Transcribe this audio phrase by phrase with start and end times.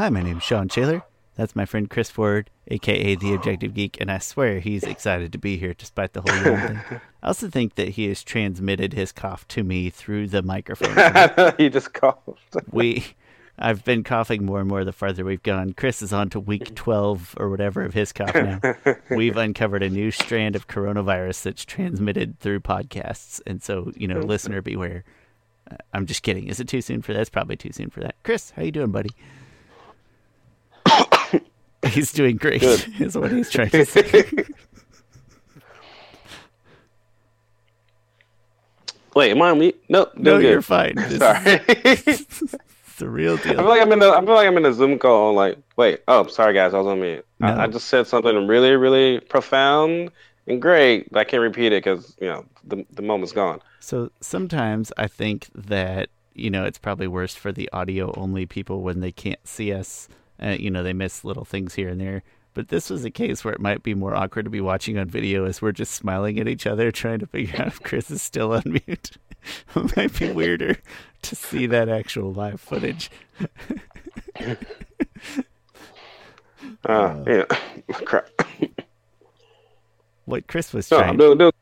[0.00, 1.02] Hi, my name's Sean Shaler.
[1.36, 5.36] That's my friend Chris Ford, aka the Objective Geek, and I swear he's excited to
[5.36, 6.80] be here despite the whole thing.
[7.22, 11.52] I also think that he has transmitted his cough to me through the microphone.
[11.58, 12.56] he just coughed.
[12.72, 13.08] we
[13.58, 15.74] I've been coughing more and more the farther we've gone.
[15.74, 18.58] Chris is on to week 12 or whatever of his cough now.
[19.10, 23.42] we've uncovered a new strand of coronavirus that's transmitted through podcasts.
[23.46, 25.04] And so, you know, listener beware.
[25.70, 26.46] Uh, I'm just kidding.
[26.46, 27.20] Is it too soon for that?
[27.20, 28.14] It's probably too soon for that.
[28.22, 29.10] Chris, how you doing, buddy?
[31.90, 32.84] He's doing great, Good.
[33.00, 34.24] is what he's trying to say.
[39.14, 39.82] Wait, am I on mute?
[39.88, 40.12] Nope.
[40.16, 40.50] no, good.
[40.50, 40.94] you're fine.
[41.08, 41.60] This Sorry.
[41.66, 42.56] is
[42.98, 43.52] the real deal.
[43.52, 45.34] I feel like I'm in a, I feel like I'm in a Zoom call.
[45.34, 47.26] Like, wait, oh, sorry guys, I was on mute.
[47.40, 47.48] No.
[47.48, 50.10] I, I just said something really, really profound
[50.46, 53.60] and great, but I can't repeat it because you know the the moment's gone.
[53.80, 58.82] So sometimes I think that you know it's probably worse for the audio only people
[58.82, 60.08] when they can't see us.
[60.42, 62.22] Uh, you know they miss little things here and there.
[62.52, 65.08] But this was a case where it might be more awkward to be watching on
[65.08, 68.22] video as we're just smiling at each other, trying to figure out if Chris is
[68.22, 69.12] still on mute.
[69.76, 70.76] it might be weirder
[71.22, 73.10] to see that actual live footage.
[76.84, 77.44] Uh, yeah,
[77.92, 78.28] crap.
[80.24, 81.52] What Chris was No, trying I'm doing, doing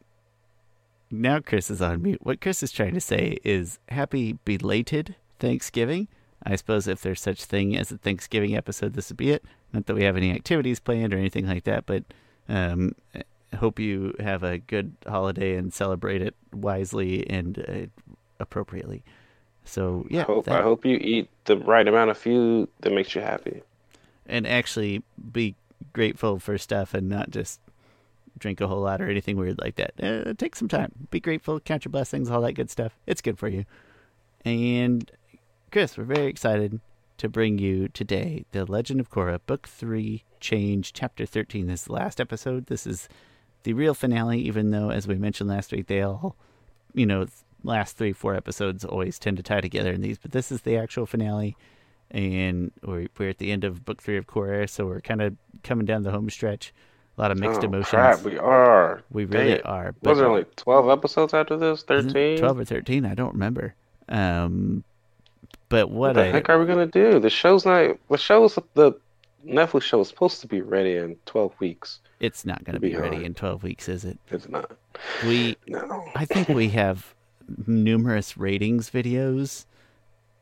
[1.11, 2.21] now Chris is on mute.
[2.23, 6.09] What Chris is trying to say is happy belated Thanksgiving.
[6.51, 9.45] I suppose if there's such thing as a Thanksgiving episode, this would be it.
[9.73, 12.05] Not that we have any activities planned or anything like that, but
[12.49, 12.95] um,
[13.53, 18.03] I hope you have a good holiday and celebrate it wisely and uh,
[18.41, 19.03] appropriately.
[19.65, 22.93] So yeah, I hope that- I hope you eat the right amount of food that
[22.93, 23.63] makes you happy.
[24.27, 25.55] and actually be
[25.93, 27.61] grateful for stuff and not just
[28.39, 29.93] drink a whole lot or anything weird like that.
[30.03, 30.93] Uh, take some time.
[31.11, 32.93] Be grateful, count your blessings, all that good stuff.
[33.07, 33.65] It's good for you.
[34.45, 35.11] And
[35.71, 36.81] Chris, we're very excited
[37.19, 41.67] to bring you today The Legend of Korra, Book 3, Change, Chapter 13.
[41.67, 42.67] This is the last episode.
[42.67, 43.07] This is
[43.65, 46.37] the real finale, even though, as we mentioned last week, they all,
[46.95, 47.27] you know,
[47.63, 50.77] last three, four episodes always tend to tie together in these, but this is the
[50.77, 51.55] actual finale
[52.11, 55.37] and we're, we're at the end of book three of Korra, so we're kind of
[55.63, 56.73] coming down the home stretch.
[57.17, 57.91] A lot of mixed oh, emotions.
[57.91, 59.03] Crap, we are.
[59.11, 59.67] We really it.
[59.67, 59.93] are.
[60.01, 61.83] But Was there only twelve episodes after this?
[61.83, 62.39] Thirteen.
[62.39, 63.05] twelve or thirteen?
[63.05, 63.75] I don't remember.
[64.09, 64.85] Um,
[65.69, 67.21] but what, What the a heck are we gonna do?
[67.21, 67.97] The show's not.
[68.09, 68.93] The show's the
[69.47, 72.01] Netflix show is supposed to be ready in twelve weeks.
[72.21, 74.19] it's not going to be be ready in twelve weeks, is it?
[74.31, 74.77] It's not.
[75.25, 76.05] We No.
[76.15, 77.15] I think we have
[77.67, 79.67] numerous ratings videos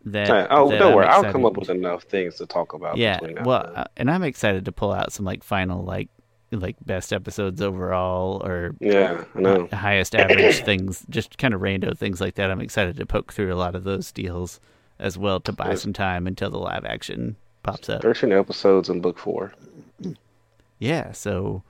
[0.05, 0.29] that.
[0.29, 1.07] Hey, oh, that don't I'm worry.
[1.07, 2.97] I'll come up with enough things to talk about.
[2.97, 3.83] Yeah, now well, and then.
[3.83, 6.09] uh, and I'm excited to pull out some like final like
[6.53, 12.21] like best episodes overall or yeah, I highest average things, just kind of rando things
[12.21, 12.51] like that.
[12.51, 14.61] I'm excited to poke through a lot of those deals
[14.99, 18.03] as well to buy some time until the live action pops up.
[18.03, 19.53] Thirteen episodes in book four.
[20.79, 21.63] Yeah, so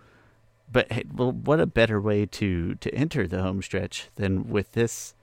[0.72, 4.72] but hey, well, what a better way to to enter the home stretch than with
[4.72, 5.14] this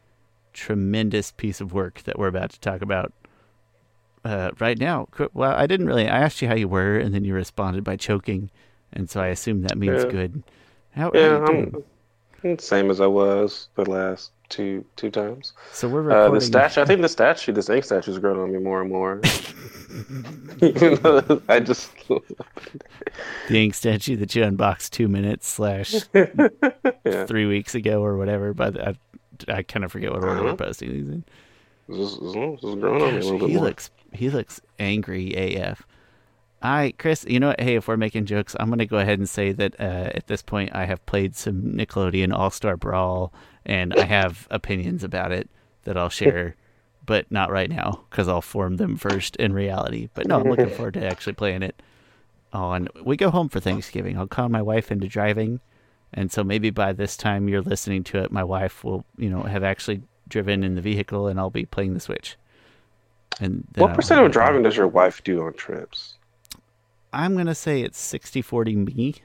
[0.53, 3.11] tremendous piece of work that we're about to talk about
[4.23, 5.07] uh, right now.
[5.33, 6.07] Well, I didn't really.
[6.07, 8.49] I asked you how you were, and then you responded by choking,
[8.91, 10.11] and so I assume that means Yeah.
[10.11, 10.43] good.
[10.95, 11.83] How, Yeah, doing?
[12.43, 15.53] I'm same as I was the last two two times.
[15.71, 16.33] So we're Uh, recording.
[16.35, 16.81] the statue.
[16.81, 19.19] I think the statue, the ink statue, is growing on me more and more.
[20.61, 21.91] Even though I just.
[22.07, 27.25] the ink statue that you unboxed two minutes slash yeah.
[27.25, 28.53] three weeks ago or whatever.
[28.53, 28.95] But I,
[29.47, 30.55] I kind of forget what order we're Uh-huh.
[30.57, 31.23] posting these in.
[31.89, 33.65] This is, this is growing on me a little bit he more.
[33.65, 35.85] looks he looks angry AF.
[36.61, 37.59] I Chris, you know what?
[37.59, 40.41] Hey, if we're making jokes, I'm gonna go ahead and say that uh, at this
[40.41, 43.33] point I have played some Nickelodeon All Star Brawl,
[43.65, 45.49] and I have opinions about it
[45.83, 46.55] that I'll share,
[47.05, 50.09] but not right now because I'll form them first in reality.
[50.13, 51.81] But no, I'm looking forward to actually playing it.
[52.53, 54.17] On we go home for Thanksgiving.
[54.17, 55.59] I'll con my wife into driving,
[56.13, 59.41] and so maybe by this time you're listening to it, my wife will you know
[59.41, 62.37] have actually driven in the vehicle, and I'll be playing the Switch.
[63.41, 66.17] And What I'll percent of driving does your wife do on trips?
[67.11, 69.15] I'm gonna say it's 60-40 me.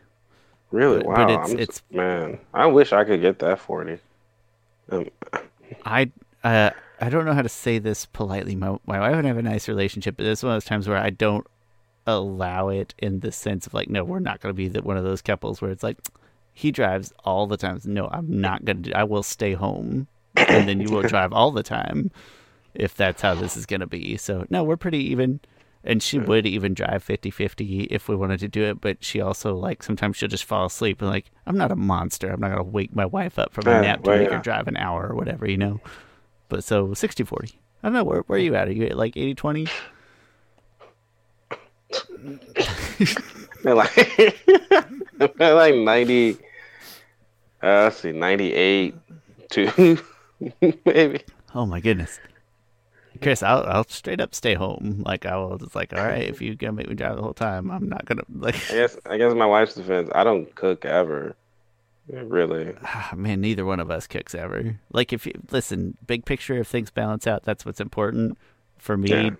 [0.71, 0.99] Really?
[0.99, 1.15] But- wow.
[1.17, 2.39] but it's- I'm it's- man.
[2.55, 3.99] I wish I could get that forty.
[4.91, 5.07] Um,
[5.85, 6.11] I
[6.45, 6.71] uh,
[7.01, 8.55] I don't know how to say this politely.
[8.55, 10.69] My my wife and I have a nice relationship, but this is one of those
[10.69, 11.47] times where I don't
[12.07, 15.05] allow it in the sense of like, no, we're not gonna be the, one of
[15.05, 15.99] those couples where it's like
[16.55, 17.81] he drives all the time.
[17.85, 18.91] No, I'm not gonna.
[18.95, 22.11] I will stay home, and then you will drive all the time
[22.75, 24.17] if that's how this is gonna be.
[24.17, 25.41] So no, we're pretty even.
[25.89, 29.55] And she would even drive 50-50 if we wanted to do it, but she also
[29.57, 32.31] like sometimes she'll just fall asleep and like I'm not a monster.
[32.31, 34.37] I'm not gonna wake my wife up from a Yeah, nap to well, make yeah.
[34.37, 35.81] her drive an hour or whatever, you know.
[36.51, 37.55] But so 60-40.
[37.83, 38.69] I don't know where where are you at?
[38.69, 39.69] Are you at like 80-20?
[43.63, 43.97] they're like
[45.39, 46.37] like ninety.
[47.63, 48.95] Uh, let's see, ninety-eight
[49.51, 49.99] to
[50.85, 51.23] maybe.
[51.55, 52.21] Oh my goodness.
[53.21, 55.03] Chris, I'll I'll straight up stay home.
[55.07, 57.35] Like I will just like, all right, if you're gonna make me drive the whole
[57.35, 58.57] time, I'm not gonna like.
[58.71, 60.11] I guess I guess my wife's defense.
[60.15, 61.35] I don't cook ever.
[62.11, 62.75] Really.
[62.85, 64.79] Ah, Man, neither one of us cooks ever.
[64.93, 68.39] Like if you listen, big picture, if things balance out, that's what's important.
[68.79, 69.31] For me, Yeah.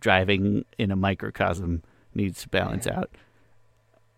[0.00, 1.82] driving in a microcosm
[2.14, 3.10] needs to balance out.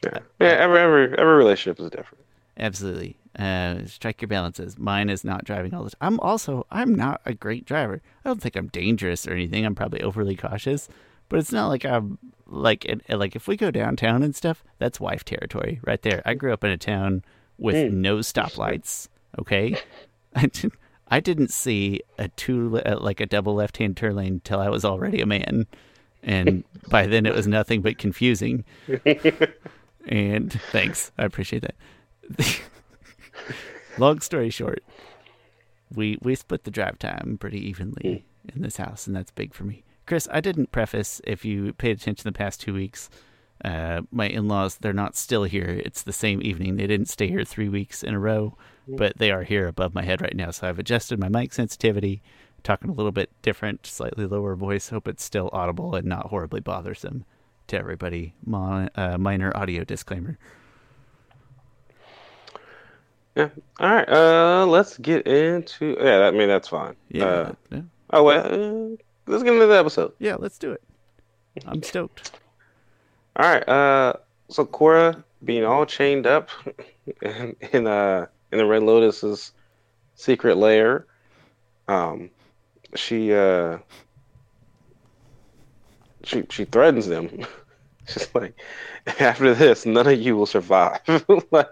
[0.04, 0.18] Yeah.
[0.40, 0.46] Yeah.
[0.48, 2.22] Every every every relationship is different.
[2.58, 3.16] Absolutely.
[3.38, 4.78] Uh, strike your balances.
[4.78, 5.98] Mine is not driving all the time.
[6.00, 8.00] I'm also I'm not a great driver.
[8.24, 9.66] I don't think I'm dangerous or anything.
[9.66, 10.88] I'm probably overly cautious,
[11.28, 15.24] but it's not like I'm like like if we go downtown and stuff, that's wife
[15.24, 16.22] territory right there.
[16.24, 17.24] I grew up in a town
[17.58, 19.08] with no stoplights.
[19.38, 19.76] Okay,
[20.34, 20.72] I didn't,
[21.08, 24.70] I didn't see a two uh, like a double left hand turn lane until I
[24.70, 25.66] was already a man,
[26.22, 28.64] and by then it was nothing but confusing.
[30.08, 32.60] And thanks, I appreciate that.
[33.98, 34.82] Long story short,
[35.94, 39.64] we we split the drive time pretty evenly in this house, and that's big for
[39.64, 39.84] me.
[40.06, 43.10] Chris, I didn't preface if you paid attention the past two weeks.
[43.64, 45.80] Uh, my in-laws, they're not still here.
[45.84, 46.76] It's the same evening.
[46.76, 48.56] They didn't stay here three weeks in a row,
[48.86, 50.50] but they are here above my head right now.
[50.50, 52.22] So I've adjusted my mic sensitivity,
[52.62, 54.90] talking a little bit different, slightly lower voice.
[54.90, 57.24] Hope it's still audible and not horribly bothersome
[57.68, 58.34] to everybody.
[58.44, 60.38] Mon- uh, minor audio disclaimer.
[63.36, 63.48] Yeah.
[63.80, 64.08] All right.
[64.08, 65.96] Uh, let's get into.
[66.00, 66.26] Yeah.
[66.26, 66.96] I mean, that's fine.
[67.10, 67.24] Yeah.
[67.24, 67.80] Uh, yeah.
[68.10, 68.96] oh well, Uh,
[69.26, 70.12] let's get into the episode.
[70.18, 70.82] Yeah, let's do it.
[71.66, 72.32] I'm stoked.
[73.36, 73.68] All right.
[73.68, 74.14] Uh,
[74.48, 76.48] so Korra being all chained up
[77.22, 79.52] in, in uh in the Red Lotus's
[80.14, 81.06] secret lair.
[81.88, 82.30] Um,
[82.94, 83.78] she uh
[86.24, 87.44] she she threatens them.
[88.08, 88.54] She's like,
[89.18, 91.00] after this, none of you will survive.
[91.50, 91.68] like,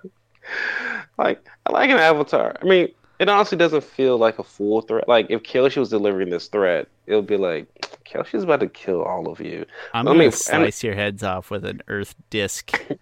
[1.19, 2.56] like I like an avatar.
[2.61, 2.88] I mean,
[3.19, 5.08] it honestly doesn't feel like a full threat.
[5.08, 7.67] Like if Kyoshi was delivering this threat, it would be like
[8.05, 9.64] Kyoshi's about to kill all of you.
[9.93, 12.73] I'm gonna mean, slice your heads off with an Earth disc.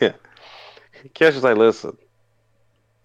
[0.00, 0.12] Yeah.
[1.14, 1.96] Kyoshi's like, listen,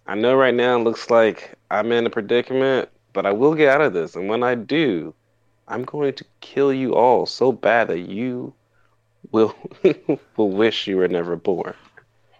[0.07, 3.69] I know right now it looks like I'm in a predicament, but I will get
[3.69, 4.15] out of this.
[4.15, 5.13] And when I do,
[5.67, 8.53] I'm going to kill you all so bad that you
[9.31, 9.55] will
[10.37, 11.73] will wish you were never born.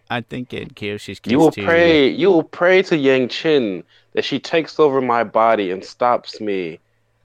[0.09, 1.65] I think in Kyoshi's case You will too.
[1.65, 6.79] pray you will pray to Yangchen that she takes over my body and stops me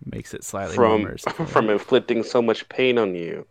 [0.05, 1.17] Makes it slightly from
[1.47, 3.47] from inflicting so much pain on you.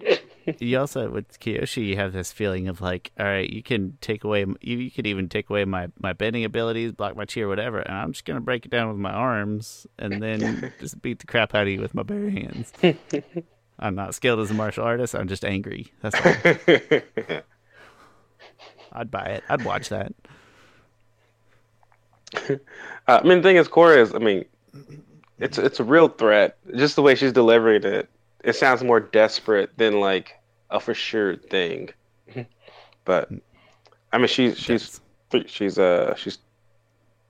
[0.58, 4.24] you also with Kyoshi, you have this feeling of like, all right, you can take
[4.24, 7.48] away, you, you could even take away my my bending abilities, block my chi or
[7.48, 11.18] whatever, and I'm just gonna break it down with my arms and then just beat
[11.18, 12.72] the crap out of you with my bare hands.
[13.78, 15.14] I'm not skilled as a martial artist.
[15.14, 15.92] I'm just angry.
[16.00, 17.40] That's all.
[18.92, 19.44] I'd buy it.
[19.48, 20.12] I'd watch that.
[23.08, 24.14] Uh, I mean, the thing is, Korra is.
[24.14, 24.44] I mean,
[25.40, 26.56] it's it's a real threat.
[26.76, 28.08] Just the way she's delivering it,
[28.44, 30.38] it sounds more desperate than like
[30.70, 31.90] a for sure thing.
[33.04, 33.30] But
[34.12, 35.00] I mean, she's she's
[35.46, 36.38] she's uh she's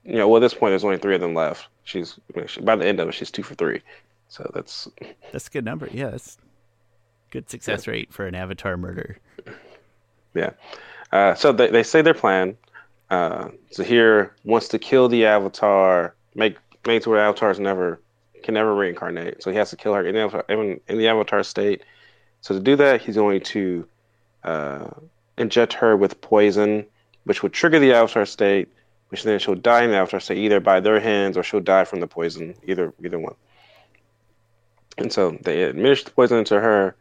[0.05, 1.69] you know well at this point there's only three of them left.
[1.85, 3.81] She's I mean, she, by the end of it she's two for three,
[4.29, 4.89] so that's
[5.33, 5.89] That's a good number.
[5.91, 6.37] Yeah, that's
[7.31, 9.19] good success rate for an avatar murder.
[10.35, 10.51] Yeah.
[11.13, 12.57] Uh, so they, they say their plan.
[13.11, 18.01] Uh, Zahir wants to kill the Avatar, make make to where avatars never
[18.43, 19.43] can never reincarnate.
[19.43, 21.83] So he has to kill her in the avatar, in, in the Avatar state.
[22.41, 23.87] So to do that, he's going to
[24.45, 24.89] uh,
[25.37, 26.87] inject her with poison,
[27.25, 28.69] which would trigger the Avatar state,
[29.09, 31.85] which then she'll die in the Avatar state either by their hands or she'll die
[31.85, 33.35] from the poison, either either one.
[34.97, 36.95] And so they administer the poison into her,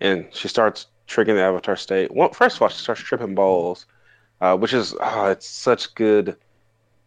[0.00, 2.14] and she starts triggering the avatar state.
[2.14, 3.86] Well, first of all, she starts tripping balls,
[4.40, 6.36] uh, which is oh, it's such good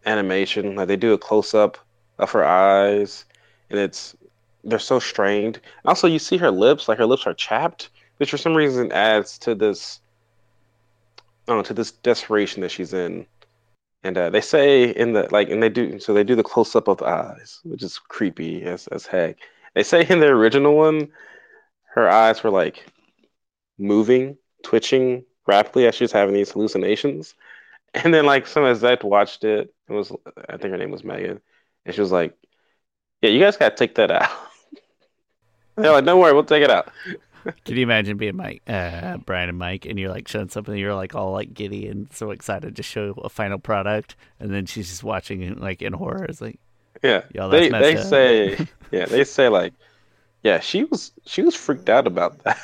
[0.06, 0.76] animation.
[0.76, 1.78] Like they do a close up
[2.20, 3.26] of her eyes,
[3.70, 4.16] and it's
[4.64, 5.60] they're so strained.
[5.86, 9.38] Also, you see her lips, like her lips are chapped, which for some reason adds
[9.40, 10.02] to this,
[11.48, 13.26] I to this desperation that she's in.
[14.04, 16.76] And uh, they say in the like, and they do so they do the close
[16.76, 19.38] up of the eyes, which is creepy as as heck.
[19.74, 21.10] They say in the original one,
[21.94, 22.86] her eyes were like
[23.78, 27.36] moving, twitching rapidly as she was having these hallucinations.
[27.94, 29.74] And then like some exec watched it.
[29.90, 30.12] It was
[30.50, 31.42] I think her name was Megan,
[31.86, 32.38] and she was like,
[33.22, 34.30] "Yeah, you guys got to take that out."
[35.76, 36.90] They're like, "Don't worry, we'll take it out."
[37.66, 40.96] Can you imagine being Mike, uh, Brian and Mike, and you're like showing something, you're
[40.96, 44.90] like all like giddy and so excited to show a final product, and then she's
[44.90, 46.26] just watching it like in horror.
[46.26, 46.60] It's like,
[47.04, 48.04] Yeah, Yo, they they up.
[48.04, 48.58] say
[48.92, 49.74] yeah they say like
[50.44, 52.60] yeah she was she was freaked out about that.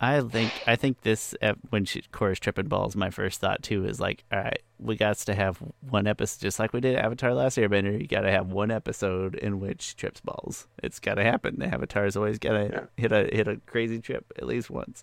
[0.00, 2.94] I think I think this uh, when she Korra's tripping balls.
[2.96, 6.58] My first thought too is like, all right, we got to have one episode, just
[6.58, 7.98] like we did Avatar: Last Airbender.
[7.98, 10.68] You got to have one episode in which trips balls.
[10.82, 11.58] It's got to happen.
[11.58, 12.84] The Avatar's always got to Yeah.
[12.98, 15.02] hit a hit a crazy trip at least once.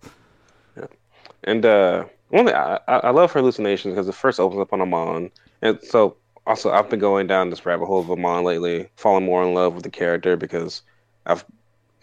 [1.46, 4.74] And uh, one thing I, I I love her hallucinations because it first opens up
[4.74, 5.32] on Amon,
[5.62, 9.44] and so also I've been going down this rabbit hole of Amon lately, falling more
[9.44, 10.84] in love with the character because
[11.26, 11.44] I've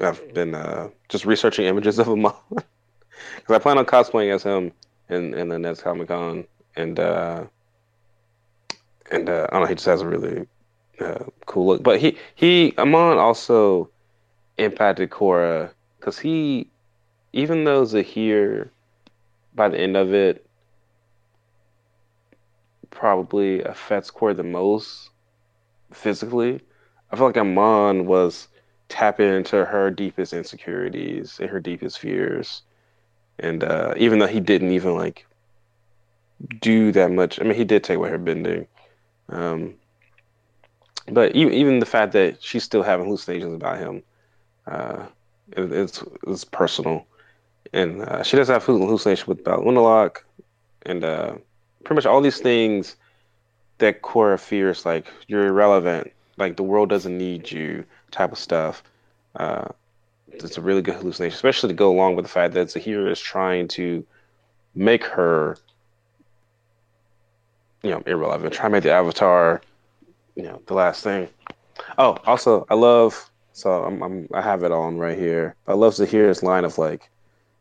[0.00, 2.34] I've been uh, just researching images of Amon
[3.36, 4.72] because I plan on cosplaying as him
[5.08, 6.46] in in the next Comic Con,
[6.76, 7.44] and uh,
[9.10, 10.46] and uh, I don't know, he just has a really
[11.00, 11.82] uh, cool look.
[11.82, 13.90] But he he Amon also
[14.58, 16.70] impacted Korra because he
[17.32, 18.70] even though Zahir
[19.54, 20.46] by the end of it
[22.90, 25.10] probably affects Korra the most
[25.92, 26.60] physically.
[27.10, 28.48] I feel like Amon was
[28.88, 32.62] tapping into her deepest insecurities and her deepest fears.
[33.40, 35.26] And uh, even though he didn't even like
[36.60, 38.66] do that much, I mean, he did take away her bending.
[39.28, 39.74] Um,
[41.08, 44.02] but even even the fact that she's still having hallucinations about him,
[44.66, 45.06] uh,
[45.52, 47.06] it, it's it's personal
[47.72, 50.18] and uh, she does have hallucination with about Unalak,
[50.82, 51.34] and uh,
[51.84, 52.96] pretty much all these things
[53.78, 58.82] that Korra fears, like you're irrelevant, like the world doesn't need you, type of stuff.
[59.36, 59.68] Uh,
[60.32, 63.20] it's a really good hallucination, especially to go along with the fact that Zahira is
[63.20, 64.04] trying to
[64.74, 65.56] make her,
[67.82, 69.60] you know, irrelevant, try to make the Avatar,
[70.36, 71.28] you know, the last thing.
[71.98, 73.30] Oh, also, I love.
[73.52, 75.54] So I'm, I'm I have it on right here.
[75.66, 77.10] I love Zahira's line of like,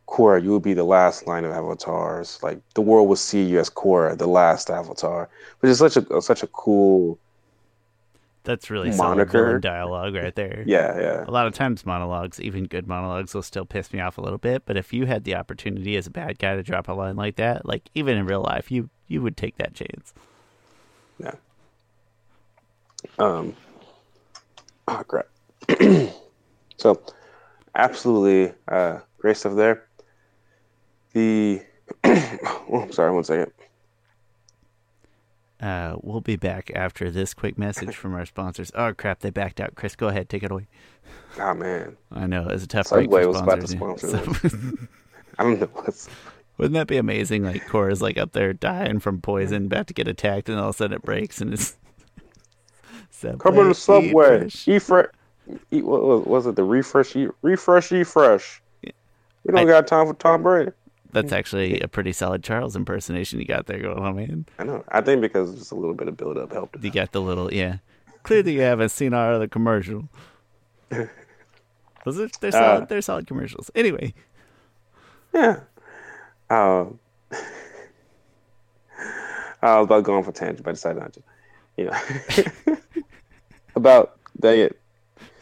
[0.08, 2.40] Korra, you will be the last line of avatars.
[2.42, 6.22] Like the world will see you as Korra, the last avatar, which is such a
[6.22, 7.18] such a cool.
[8.50, 9.60] That's really Moniker.
[9.60, 10.63] dialogue right there.
[10.65, 14.18] Yeah, yeah, A lot of times monologues, even good monologues, will still piss me off
[14.18, 14.63] a little bit.
[14.65, 17.36] But if you had the opportunity as a bad guy to drop a line like
[17.36, 20.15] that, like even in real life, you you would take that chance.
[21.20, 21.36] yeah.
[23.20, 23.56] Um.
[24.88, 25.27] Oh crap.
[26.77, 27.00] so,
[27.75, 29.86] absolutely, uh, great stuff there.
[31.13, 31.62] The.
[32.03, 33.51] oh, sorry, one second.
[35.62, 38.72] Uh, we'll be back after this quick message from our sponsors.
[38.75, 39.75] Oh crap, they backed out.
[39.75, 40.68] Chris, go ahead, take it away.
[41.39, 44.72] Oh man, I know it's a tough Subway break for was about to sponsor yeah.
[45.39, 46.10] I don't know what's.
[46.58, 47.44] Wouldn't that be amazing?
[47.44, 50.75] Like Korra's like up there dying from poison, about to get attacked, and all of
[50.75, 51.78] a sudden it breaks and it's.
[53.12, 54.39] Subway, Come to the subway.
[54.39, 54.68] fresh.
[54.68, 55.08] Eat fresh.
[55.72, 56.56] Eat what was, was it?
[56.56, 57.16] The refresh.
[57.16, 57.92] Eat refresh.
[57.92, 58.62] Eat fresh.
[58.82, 58.92] We
[59.48, 60.72] don't I- got time for Tom Brady.
[61.12, 64.46] That's actually a pretty solid Charles impersonation you got there going on, man.
[64.60, 64.84] I know.
[64.89, 66.84] I think because just a little bit of build up helped.
[66.84, 66.94] You out.
[66.94, 67.78] got the little yeah.
[68.24, 70.10] Clearly, you haven't seen our other commercial.
[70.89, 72.84] Those are, they're solid.
[72.84, 73.72] Uh, they're solid commercials.
[73.75, 74.13] Anyway,
[75.34, 75.62] Yeah.
[76.50, 77.00] Um,
[79.62, 81.24] I was about to go on for tangent, but I decided not to.
[81.78, 82.75] You know.
[83.75, 84.80] about dang it,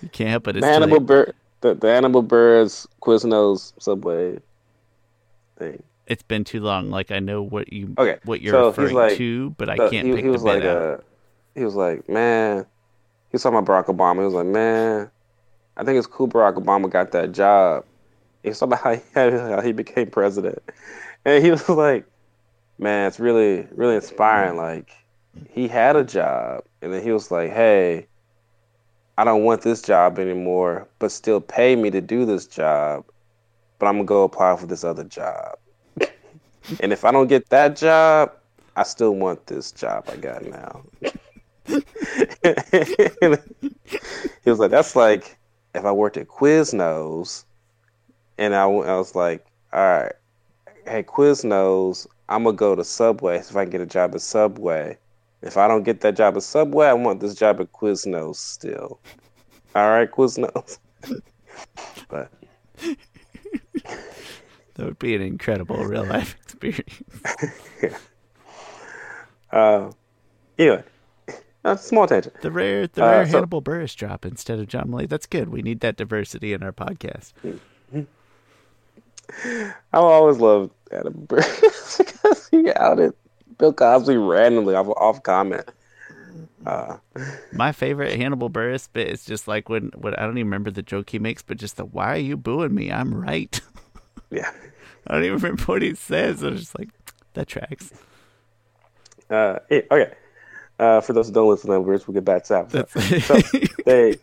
[0.02, 0.58] you can't help it.
[0.58, 4.40] It's the animal bird, the, the animal birds Quiznos Subway
[5.58, 5.84] thing.
[6.06, 6.90] It's been too long.
[6.90, 9.90] Like I know what you Okay, what you're so referring like- to, but I So
[9.90, 10.78] can't he, pick he was the bit like, out.
[10.78, 10.98] uh,
[11.56, 14.20] he was like, man, he was talking about Barack Obama.
[14.20, 15.10] He was like, man,
[15.76, 17.84] I think it's cool Barack Obama got that job.
[18.44, 18.84] He was talking about
[19.14, 20.60] how he, how he became president,
[21.26, 22.06] and he was like,
[22.80, 24.56] man, it's really really inspiring.
[24.58, 24.92] Like
[25.50, 28.08] he had a job, and then he was like, hey,
[29.18, 33.04] I don't want this job anymore, but still pay me to do this job.
[33.80, 35.58] But I'm gonna go apply for this other job.
[36.82, 38.32] and if I don't get that job,
[38.76, 40.84] I still want this job I got now.
[44.44, 45.38] he was like, that's like
[45.74, 47.46] if I worked at Quiznos
[48.38, 50.14] and I, I was like, all right,
[50.86, 54.98] hey, Quiznos, I'm to go to Subway if I can get a job at Subway.
[55.42, 59.00] If I don't get that job at Subway, I want this job at Quiznos still.
[59.76, 60.80] All right, Quiznos.
[62.10, 62.32] but
[64.76, 67.02] That would be an incredible real life experience.
[69.52, 69.92] uh,
[70.58, 70.84] anyway,
[71.64, 72.40] a small tangent.
[72.42, 75.10] The rare, the Uh, rare so- Hannibal Buress drop instead of John Mulaney.
[75.10, 75.50] That's good.
[75.50, 77.34] We need that diversity in our podcast.
[77.94, 83.14] I always loved Adam Buress because he outed
[83.58, 85.70] Bill Cosby randomly off off comment.
[86.66, 86.98] Uh,
[87.54, 90.82] My favorite Hannibal Buress bit is just like when, when I don't even remember the
[90.82, 92.92] joke he makes, but just the "Why are you booing me?
[92.92, 93.60] I'm right."
[94.32, 94.52] yeah.
[95.06, 96.44] I don't even remember what he says.
[96.44, 96.90] I'm just like,
[97.34, 97.94] that tracks.
[99.30, 100.14] Uh, okay.
[100.80, 102.90] Uh, for those who don't listen to numbers, we'll get back to that.
[103.24, 103.40] So
[103.86, 104.16] they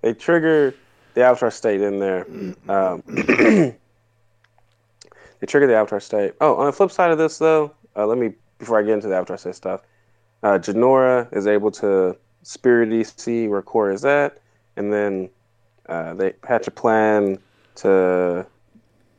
[0.00, 0.74] they trigger
[1.14, 2.26] the Avatar state in there.
[2.68, 3.76] Um, they
[5.46, 6.34] trigger the Avatar state.
[6.40, 9.08] Oh, on the flip side of this, though, uh, let me before I get into
[9.08, 9.82] the Avatar state stuff,
[10.44, 14.38] uh, Jinora is able to spirity see where Korra is at,
[14.76, 15.30] and then
[15.88, 17.38] uh, they hatch a plan
[17.76, 18.46] to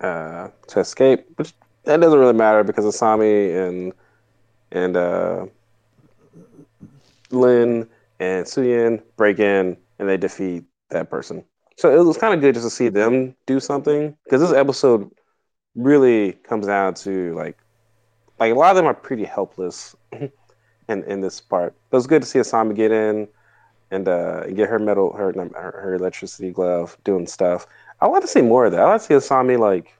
[0.01, 1.53] uh, to escape, which
[1.83, 3.93] that doesn't really matter because Asami and
[4.71, 5.47] and uh,
[7.31, 7.89] Lin
[8.19, 11.43] and Suyin break in and they defeat that person.
[11.77, 15.09] So it was kind of good just to see them do something because this episode
[15.73, 17.57] really comes down to like
[18.39, 19.95] like a lot of them are pretty helpless
[20.87, 21.73] in in this part.
[21.89, 23.27] But it was good to see Asami get in
[23.91, 27.67] and uh, get her metal her, her her electricity glove doing stuff.
[28.01, 28.81] I want to see more of that.
[28.81, 29.93] I want to see Asami like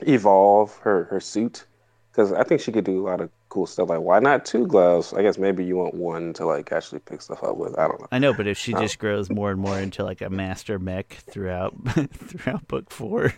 [0.00, 1.66] evolve her her suit
[2.10, 3.88] because I think she could do a lot of cool stuff.
[3.88, 5.12] Like, why not two gloves?
[5.12, 7.78] I guess maybe you want one to like actually pick stuff up with.
[7.78, 8.08] I don't know.
[8.10, 11.18] I know, but if she just grows more and more into like a master mech
[11.30, 11.74] throughout
[12.12, 13.34] throughout book four,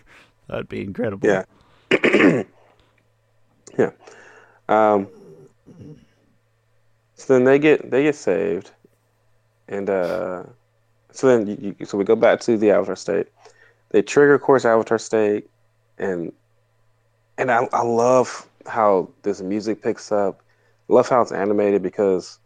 [0.47, 1.27] that'd be incredible.
[1.27, 1.43] Yeah.
[3.77, 3.91] yeah.
[4.67, 5.07] Um.
[7.19, 8.71] So then they get they get saved,
[9.67, 10.43] and uh,
[11.11, 13.27] so then you, you, so we go back to the Avatar state.
[13.89, 15.49] They trigger Korra's Avatar state,
[15.97, 16.31] and
[17.37, 20.41] and I, I love how this music picks up.
[20.87, 22.39] Love how it's animated because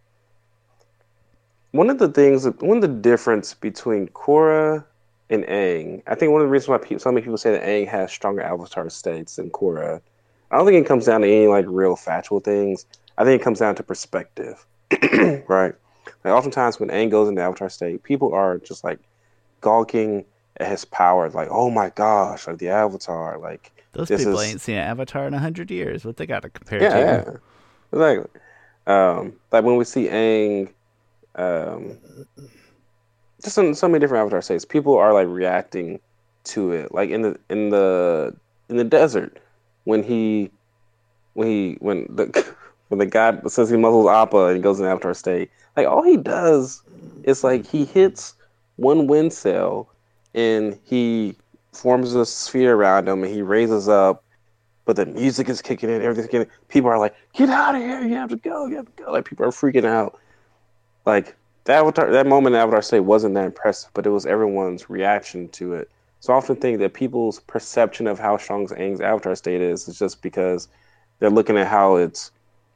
[1.69, 4.83] one of the things, one of the difference between Korra
[5.29, 7.63] and Aang, I think one of the reasons why people, so many people say that
[7.63, 10.01] Aang has stronger avatar states than Korra,
[10.49, 12.87] I don't think it comes down to any like real factual things.
[13.17, 14.65] I think it comes down to perspective,
[15.47, 15.73] right?
[16.23, 18.99] Like oftentimes when Aang goes into avatar state, people are just like
[19.61, 20.25] gawking
[20.57, 24.49] at his power, like, oh my gosh, like the avatar, like those people is...
[24.49, 26.03] ain't seen an Avatar in a hundred years.
[26.03, 26.99] What they got to compare yeah, to?
[26.99, 27.37] Yeah,
[27.91, 28.41] exactly.
[28.85, 30.69] Um, like when we see Aang,
[31.35, 31.97] um,
[33.43, 35.99] just in so many different Avatar states, people are like reacting
[36.45, 36.93] to it.
[36.93, 38.35] Like in the in the
[38.67, 39.39] in the desert,
[39.83, 40.49] when he
[41.33, 42.55] when he when the
[42.93, 46.15] when the guy says he muzzles Appa and goes in Avatar state, like all he
[46.15, 46.83] does
[47.23, 48.35] is like he hits
[48.75, 49.89] one wind cell
[50.35, 51.35] and he
[51.71, 54.23] forms a sphere around him and he raises up,
[54.85, 58.03] but the music is kicking in, everything's getting people are like, Get out of here,
[58.03, 59.11] you have to go, you have to go.
[59.11, 60.19] Like people are freaking out.
[61.07, 64.87] Like that Avatar that moment in Avatar State wasn't that impressive, but it was everyone's
[64.87, 65.89] reaction to it.
[66.19, 69.97] So I often think that people's perception of how strong Aang's Avatar State is is
[69.97, 70.67] just because
[71.17, 72.29] they're looking at how it's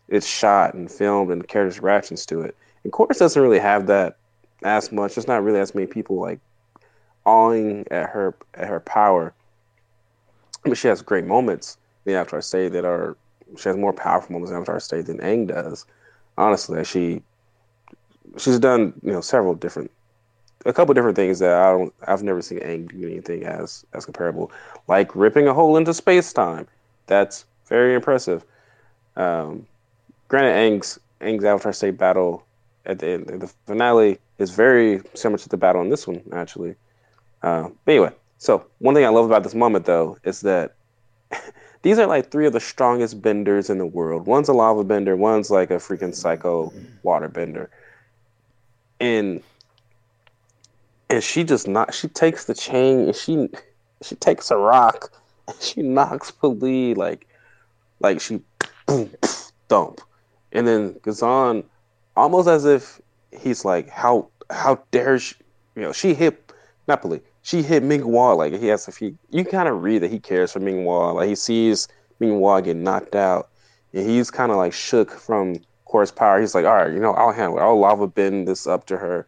[0.09, 2.55] it's shot and filmed and the characters' reactions to it.
[2.83, 4.17] And Korra's doesn't really have that
[4.63, 5.15] as much.
[5.15, 6.39] There's not really as many people like
[7.25, 9.33] awing at her at her power.
[10.63, 13.15] But she has great moments in the Avatar state that are
[13.57, 15.85] she has more powerful moments in the Avatar state than Aang does.
[16.37, 17.21] Honestly, she
[18.37, 19.91] she's done you know several different
[20.65, 24.05] a couple different things that I don't I've never seen Aang do anything as as
[24.05, 24.51] comparable,
[24.87, 26.67] like ripping a hole into space time.
[27.07, 28.43] That's very impressive.
[29.15, 29.65] Um,
[30.27, 32.45] granted, Aang's Aang's Avatar State battle
[32.85, 36.75] at the end, the finale is very similar to the battle in this one, actually.
[37.43, 40.75] Uh, but anyway, so one thing I love about this moment though is that
[41.81, 44.25] these are like three of the strongest benders in the world.
[44.25, 46.71] One's a lava bender, one's like a freaking psycho
[47.03, 47.69] water bender.
[48.99, 49.43] And
[51.09, 53.49] and she just not she takes the chain and she
[54.01, 55.11] she takes a rock
[55.47, 57.27] and she knocks P'Li like
[57.99, 58.41] like she
[58.85, 59.11] boom
[59.67, 60.01] dump.
[60.57, 61.63] And then Ghazan
[62.15, 62.99] almost as if
[63.31, 65.35] he's like, How how dare she
[65.77, 66.51] you know, she hit
[66.87, 67.21] Napoli.
[67.43, 69.15] She hit Ming Hua like he has a few.
[69.29, 71.11] You kind of read that he cares for Ming Hua.
[71.11, 71.87] Like he sees
[72.19, 73.49] Ming Hua get knocked out,
[73.93, 76.41] and he's kind of like shook from Korra's power.
[76.41, 77.61] He's like, all right, you know, I'll handle it.
[77.61, 79.27] I'll lava bend this up to her,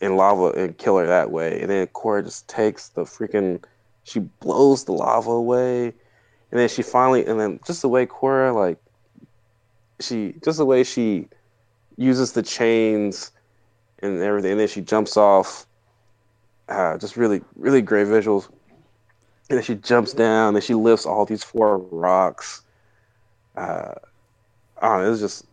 [0.00, 1.60] and lava and kill her that way.
[1.60, 3.62] And then Korra just takes the freaking.
[4.02, 5.86] She blows the lava away,
[6.50, 8.78] and then she finally, and then just the way Korra like,
[10.06, 11.28] she just the way she
[11.96, 13.30] uses the chains
[14.00, 15.66] and everything, and then she jumps off
[16.68, 18.48] uh, just really, really great visuals.
[19.50, 22.62] And then she jumps down and she lifts all these four rocks.
[23.56, 23.94] Uh,
[24.80, 25.44] oh, it was just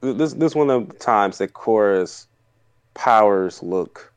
[0.00, 0.34] this.
[0.34, 2.26] This one of the times that Korra's
[2.94, 4.12] powers look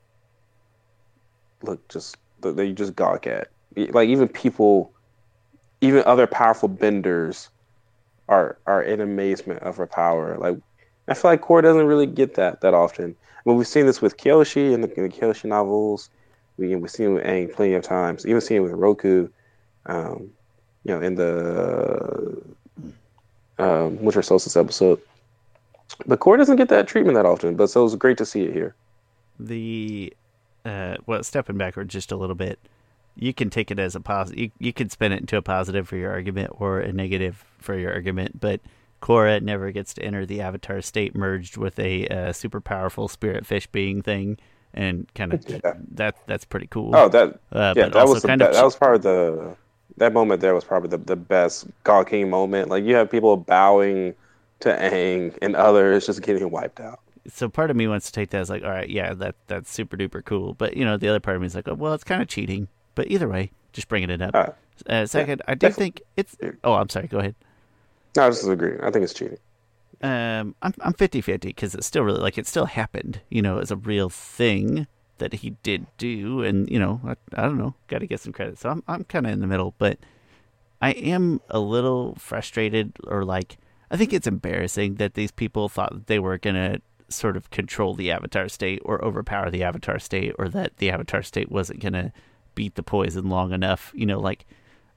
[1.61, 3.49] look just that you just gawk at.
[3.75, 4.91] Like even people,
[5.81, 7.49] even other powerful benders,
[8.29, 10.37] are are in amazement of her power.
[10.37, 10.57] Like
[11.07, 13.15] I feel like Korra doesn't really get that that often.
[13.45, 16.09] I mean, we've seen this with Kyoshi in the, the Kyoshi novels.
[16.57, 19.27] We we've seen with Aang plenty of times, even seeing with Roku,
[19.87, 20.29] um,
[20.83, 22.41] you know, in the
[23.59, 25.01] um, Winter Solstice episode.
[26.05, 28.43] But Korra doesn't get that treatment that often, but so it was great to see
[28.43, 28.75] it here.
[29.39, 30.13] The
[30.65, 32.59] uh, well, stepping backward just a little bit,
[33.15, 34.39] you can take it as a positive.
[34.39, 37.77] You, you can spin it into a positive for your argument or a negative for
[37.77, 38.61] your argument, but
[39.01, 43.45] Korra never gets to enter the Avatar state merged with a uh, super powerful spirit
[43.45, 44.37] fish being thing,
[44.73, 45.73] and kind of Yeah.
[45.93, 46.95] that that's pretty cool.
[46.95, 49.55] Oh, that uh, yeah, that was the, kind that, of that was probably the
[49.97, 52.69] that moment there was probably the, the best God King moment.
[52.69, 54.15] Like you have people bowing
[54.61, 56.99] to Aang and others just getting wiped out.
[57.27, 59.71] so part of me wants to take that as like, all right, yeah, that that's
[59.71, 60.53] super duper cool.
[60.53, 62.27] But you know, the other part of me is like, oh, well, it's kind of
[62.27, 62.67] cheating.
[62.95, 64.35] But either way, just bringing it up.
[64.35, 64.47] Uh,
[64.87, 66.35] Uh, second, I do think it's.
[66.63, 67.07] Oh, I'm sorry.
[67.07, 67.35] Go ahead.
[68.15, 68.77] no, I just agree.
[68.81, 69.37] I think it's cheating.
[70.01, 73.21] Um, I'm I'm 50-50 because it's still really like it still happened.
[73.29, 74.87] You know, it's a real thing
[75.19, 78.33] that he did do, and you know, I, I don't know, got to get some
[78.33, 78.59] credit.
[78.59, 79.97] So I'm I'm kind of in the middle, but
[80.81, 83.57] I am a little frustrated, or like
[83.89, 87.93] I think it's embarrassing that these people thought that they were gonna sort of control
[87.93, 92.11] the Avatar state or overpower the Avatar state, or that the Avatar state wasn't gonna
[92.55, 93.91] beat the poison long enough.
[93.95, 94.45] You know, like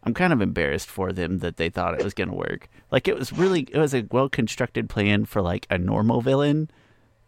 [0.05, 2.69] I'm kind of embarrassed for them that they thought it was going to work.
[2.91, 6.71] Like it was really it was a well constructed plan for like a normal villain,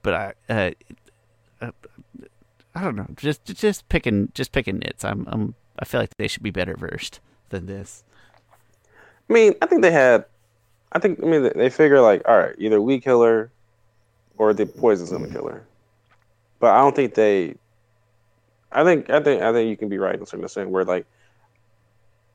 [0.03, 0.71] but I uh,
[1.61, 1.71] uh,
[2.75, 5.05] I don't know, just just picking just picking nits.
[5.05, 8.05] I'm I'm I feel like they should be better versed than this.
[9.29, 10.25] I mean, I think they had.
[10.93, 13.51] I think I mean they- figure like, all right, either we kill her,
[14.37, 15.65] or the poison's gonna kill her.
[16.61, 17.57] But I don't think they.
[18.73, 20.85] I think I think I think you can be right in a certain extent where
[20.85, 21.07] like.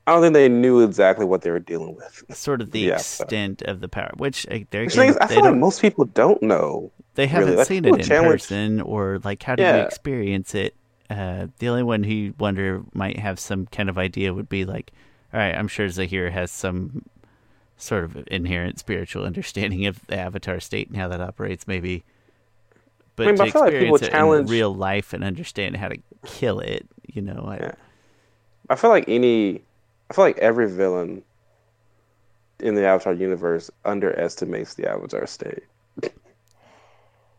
[0.06, 2.24] I don't think they knew exactly what they were dealing with.
[2.36, 5.34] Sort of the Yeah, so- extent of the power, which uh, they're Which I they
[5.34, 6.92] feel like most people don't know.
[7.14, 10.54] they haven't really, seen people it in challenge- person or like how do you experience
[10.54, 10.74] it
[11.08, 14.90] uh the only one who wonder might have some kind of idea would be like
[15.34, 17.02] all right i'm sure zahir has some
[17.76, 22.02] sort of inherent spiritual understanding of the avatar state and how that operates maybe
[23.16, 25.88] but I mean, to I feel like people challenge- in real life and understand how
[25.88, 27.74] to kill it you know I, Yeah.
[28.70, 29.60] I feel like any,
[30.10, 31.22] I feel like every villain
[32.60, 35.64] in the Avatar universe underestimates the Avatar state.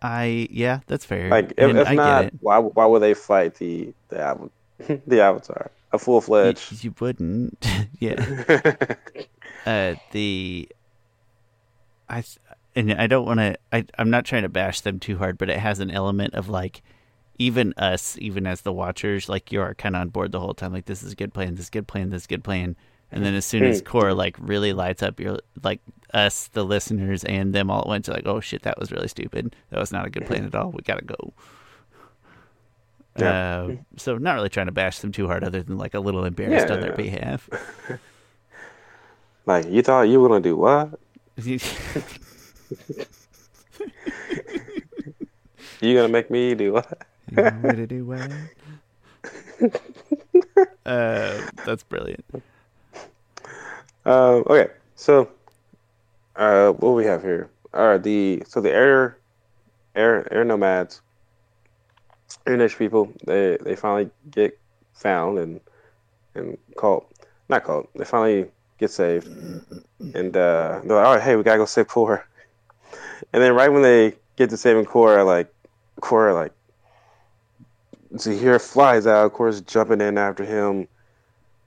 [0.02, 4.50] I yeah that's fair Like, if, if not, why why would they fight the the
[5.08, 6.84] the Avatar, a full fledged.
[6.84, 7.58] you wouldn't
[8.00, 8.24] yeah
[9.66, 10.70] uh, the
[12.08, 12.24] I
[12.76, 13.58] and I don't want to.
[13.72, 16.50] I I'm not trying to bash them too hard, but it has an element of
[16.50, 16.82] like
[17.38, 20.54] even us, even as the watchers, like you are kind of on board the whole
[20.54, 20.74] time.
[20.74, 22.44] Like this is a good plan, this is a good plan, this is a good
[22.44, 22.76] plan.
[23.12, 25.80] And then as soon as Korra like really lights up, you're like
[26.14, 28.08] us, the listeners, and them all at once.
[28.08, 29.56] You're like, oh shit, that was really stupid.
[29.70, 30.72] That was not a good plan at all.
[30.72, 31.34] We gotta go.
[33.18, 33.62] Yeah.
[33.62, 36.26] Uh, so not really trying to bash them too hard, other than like a little
[36.26, 37.50] embarrassed on their behalf.
[39.46, 41.00] like you thought you were gonna do what?
[45.82, 47.06] You gonna make me do what?
[47.30, 48.28] You know what to do well.
[50.86, 52.26] uh, that's brilliant.
[54.06, 55.30] Um, okay, so
[56.36, 59.18] uh, what we have here are the so the air
[59.96, 61.02] air air nomads,
[62.48, 63.12] air nation people.
[63.26, 64.58] They they finally get
[64.94, 65.60] found and
[66.36, 67.06] and caught,
[67.50, 67.90] not caught.
[67.96, 71.88] They finally get saved, and uh, they're like, "All right, hey, we gotta go save
[71.88, 72.24] Korra."
[73.34, 75.54] And then right when they get to saving Korra, like
[76.02, 76.52] Korra, like
[78.18, 79.34] Zahir flies out.
[79.34, 80.88] Korra's jumping in after him.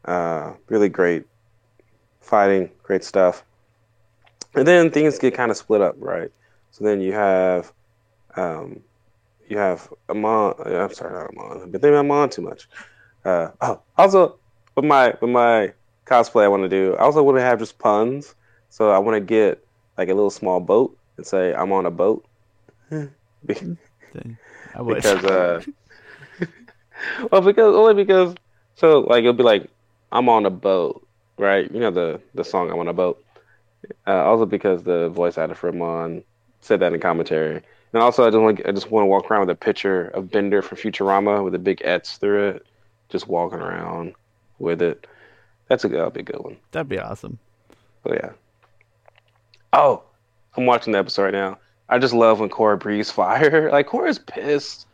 [0.05, 1.25] Uh, really great
[2.21, 3.45] fighting, great stuff.
[4.55, 6.31] And then things get kind of split up, right?
[6.71, 7.73] So then you have,
[8.37, 8.81] um,
[9.49, 10.55] you have Amon.
[10.65, 12.69] I'm sorry, not Amon, but they Amon too much.
[13.25, 14.39] Uh, oh, also
[14.75, 15.73] with my with my
[16.07, 16.95] cosplay, I want to do.
[16.97, 18.35] I also want to have just puns.
[18.71, 19.65] So I want to get
[19.97, 22.25] like a little small boat and say I'm on a boat.
[22.91, 23.07] Be-
[24.75, 24.97] I would.
[24.97, 25.63] because uh
[27.31, 28.35] well because only because
[28.77, 29.69] so like it'll be like
[30.11, 31.71] I'm on a boat, right?
[31.71, 33.23] You know the the song I'm on a boat.
[34.07, 36.25] Uh, also because the voice actor for Amon
[36.61, 37.63] said that in commentary.
[37.93, 40.31] And also I just want I just want to walk around with a picture of
[40.31, 42.67] Bender from Futurama with a big X through it,
[43.09, 44.15] just walking around
[44.59, 45.07] with it.
[45.69, 46.57] That's a that'll be a good one.
[46.73, 47.39] That'd be awesome.
[48.07, 48.31] Oh yeah.
[49.73, 50.03] Oh,
[50.57, 51.59] I'm watching the episode right now.
[51.89, 53.71] I just love when Korra breathes fire.
[53.73, 54.87] Like Korra's pissed.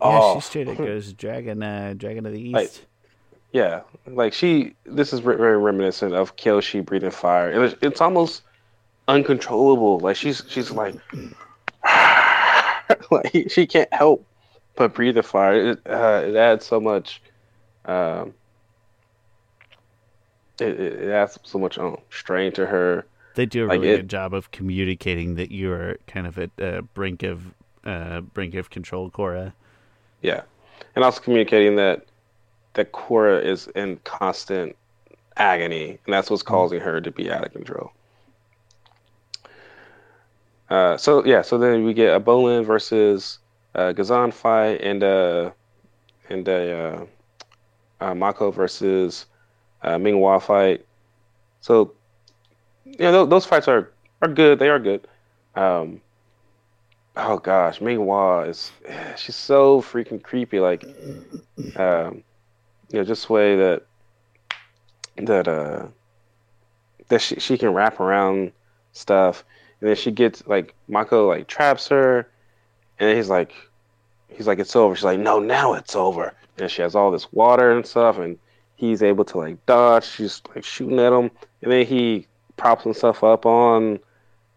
[0.00, 2.54] Yeah, oh, she straight up goes dragon, uh, dragon of the east.
[2.54, 2.70] Like,
[3.52, 4.74] Yeah, like she.
[4.84, 7.64] This is very reminiscent of Kyoshi breathing fire.
[7.64, 8.42] It it's almost
[9.08, 10.00] uncontrollable.
[10.00, 10.94] Like she's she's like,
[13.10, 14.26] like she can't help
[14.76, 15.70] but breathe the fire.
[15.70, 17.20] It, uh, it adds so much.
[17.86, 18.34] Um,
[20.60, 23.06] it, it it adds so much um, strain to her.
[23.36, 26.80] They do a really good job of communicating that you are kind of at uh,
[26.94, 29.52] brink of uh, brink of control, Korra.
[30.22, 30.40] Yeah,
[30.94, 32.06] and also communicating that
[32.72, 34.74] that Korra is in constant
[35.36, 37.92] agony, and that's what's causing her to be out of control.
[40.70, 43.38] Uh, so yeah, so then we get a Bolin versus
[43.74, 45.50] uh, Ghazan fight, and uh,
[46.30, 47.06] and a uh,
[48.00, 49.26] uh, Mako versus
[49.82, 50.86] uh, Ming Hua fight.
[51.60, 51.92] So
[52.98, 53.90] yeah, th- those fights are
[54.22, 54.58] are good.
[54.58, 55.06] They are good.
[55.54, 56.00] Um,
[57.16, 58.72] oh gosh, Ming Hua is
[59.16, 60.60] she's so freaking creepy.
[60.60, 60.84] Like,
[61.76, 62.22] um,
[62.90, 63.82] you know, just the way that
[65.16, 65.86] that uh
[67.08, 68.52] that she she can wrap around
[68.92, 69.44] stuff,
[69.80, 72.28] and then she gets like Mako like traps her,
[72.98, 73.52] and he's like,
[74.28, 74.94] he's like it's over.
[74.94, 76.34] She's like, no, now it's over.
[76.58, 78.38] And she has all this water and stuff, and
[78.76, 80.04] he's able to like dodge.
[80.04, 81.30] She's like shooting at him,
[81.62, 83.98] and then he props himself up on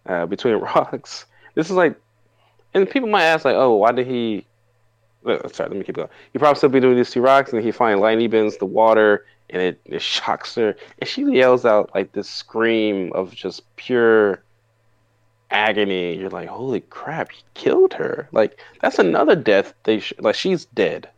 [0.05, 1.25] uh, between rocks.
[1.55, 1.95] This is like,
[2.73, 4.45] and people might ask like, oh, why did he?
[5.25, 6.07] uh, Sorry, let me keep going.
[6.31, 9.61] He props up between these two rocks, and he finally lightning bends the water, and
[9.61, 14.41] it, it shocks her, and she yells out like this scream of just pure
[15.51, 16.15] agony.
[16.17, 18.29] You're like, holy crap, he killed her.
[18.31, 19.73] Like that's another death.
[19.83, 21.09] They sh- like she's dead.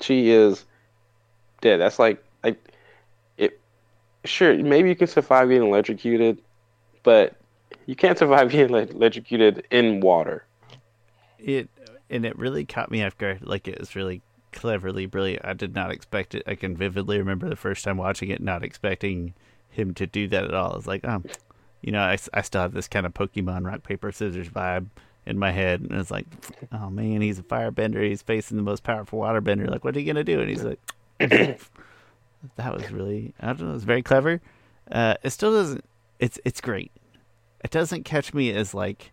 [0.00, 0.64] She is
[1.60, 1.80] dead.
[1.80, 2.58] That's like like.
[4.28, 6.42] Sure, maybe you can survive getting electrocuted,
[7.02, 7.36] but
[7.86, 10.44] you can't survive getting like, electrocuted in water.
[11.38, 11.68] It
[12.10, 13.40] and it really caught me off guard.
[13.42, 15.44] Like it was really cleverly brilliant.
[15.44, 16.42] I did not expect it.
[16.46, 19.34] I can vividly remember the first time watching it, not expecting
[19.70, 20.76] him to do that at all.
[20.76, 21.24] It's like, um,
[21.80, 24.86] you know, I, I still have this kind of Pokemon rock paper scissors vibe
[25.26, 26.26] in my head, and it's like,
[26.72, 28.02] oh man, he's a firebender.
[28.02, 29.68] He's facing the most powerful waterbender.
[29.70, 30.40] Like, what are you gonna do?
[30.40, 30.80] And he's like,
[32.56, 34.40] that was really, I don't know, it's very clever.
[34.90, 35.84] Uh, it still doesn't.
[36.18, 36.90] It's it's great.
[37.64, 39.12] It doesn't catch me as like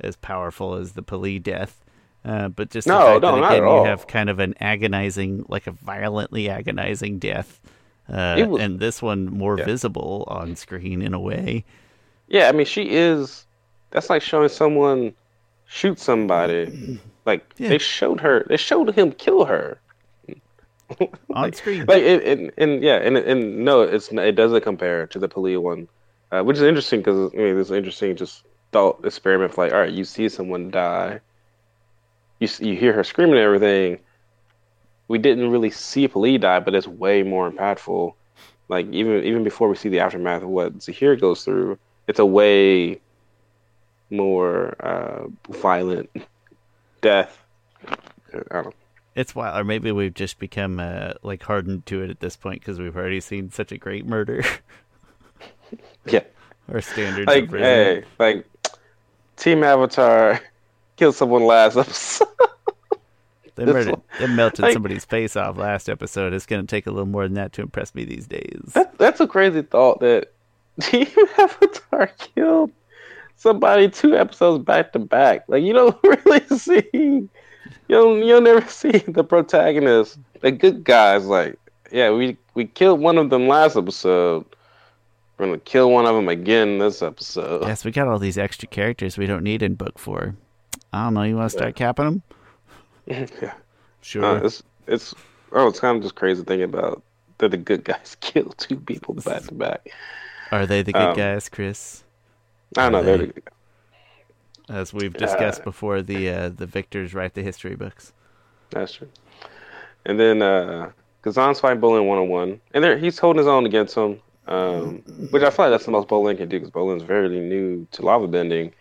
[0.00, 1.82] as powerful as the P'Li death.
[2.24, 5.44] Uh, but just the No, fact no, that again you have kind of an agonizing,
[5.48, 7.60] like a violently agonizing death,
[8.08, 9.64] uh, was- and this one more Yeah.
[9.64, 11.64] visible on screen in a way.
[12.28, 13.46] Yeah, I mean, she is.
[13.92, 15.14] That's like showing someone
[15.66, 17.00] shoot somebody.
[17.26, 17.70] Like Yeah.
[17.70, 18.44] they showed her.
[18.48, 19.80] They showed him kill her.
[21.34, 21.84] On screen.
[21.86, 25.88] Like it, and yeah, and and no, it's it doesn't compare to the P'Li one,
[26.30, 29.56] uh, which is interesting because I mean, it's interesting just thought experiment.
[29.58, 31.20] Like, all right, you see someone die,
[32.38, 33.98] you you hear her screaming and everything.
[35.08, 38.14] We didn't really see P'Li die, but it's way more impactful.
[38.68, 42.26] Like even even before we see the aftermath of what Zahir goes through, it's a
[42.26, 43.00] way
[44.10, 46.10] more uh, violent
[47.00, 47.42] death.
[47.88, 48.72] I don't know.
[49.16, 52.60] It's wild, or maybe we've just become uh, like hardened to it at this point
[52.60, 54.44] because we've already seen such a great murder.
[56.06, 56.20] Yeah.
[56.72, 58.46] Our standards like hey, like
[59.36, 60.40] Team Avatar
[60.96, 62.28] killed someone last episode.
[63.54, 66.32] They murdered, they melted like- somebody's face off last episode.
[66.32, 68.60] It's going to take a little more than that to impress me these days.
[68.74, 70.32] that, that's a crazy thought that
[70.80, 71.06] Team
[71.38, 72.70] Avatar killed
[73.36, 75.44] somebody two episodes back to back.
[75.48, 77.28] Like you don't really see,
[77.88, 81.26] you don't, you'll never see the protagonist, the good guys.
[81.26, 81.58] Like
[81.90, 84.44] yeah, we we killed one of them last episode.
[85.38, 87.62] We're gonna kill one of them again this episode.
[87.62, 90.34] Yes, we got all these extra characters we don't need in book four.
[90.92, 91.22] I don't know.
[91.22, 92.22] You want to start capping them?
[93.06, 93.54] yeah.
[94.00, 94.24] Sure.
[94.24, 95.14] Uh, it's it's
[95.52, 97.02] oh, it's kind of just crazy thinking about
[97.38, 99.88] that the good guys kill two people back to back.
[100.52, 102.04] Are they the good um, guys, Chris?
[102.76, 103.02] I don't know.
[103.02, 103.55] They're the good guys.
[104.68, 108.12] As we've discussed uh, before, the uh, the victors write the history books.
[108.70, 109.08] That's true.
[110.04, 110.90] And then uh
[111.22, 115.02] Ghazan's fighting Bolin one on one, and there he's holding his own against him, um,
[115.30, 118.02] which I feel like that's the most Bolin can do because Bolin's very new to
[118.02, 118.72] lava bending.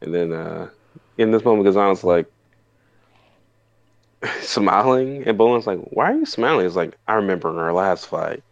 [0.00, 0.70] And then uh,
[1.18, 2.26] in this moment, Ghazan's like
[4.40, 8.06] smiling, and Bolin's like, "Why are you smiling?" He's like, "I remember in our last
[8.06, 8.42] fight."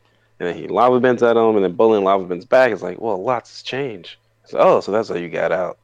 [0.41, 2.71] And then he lava bends at him, and then Bolin lava bends back.
[2.71, 5.79] It's like, "Well, lots has changed." So, oh, so that's how you got out.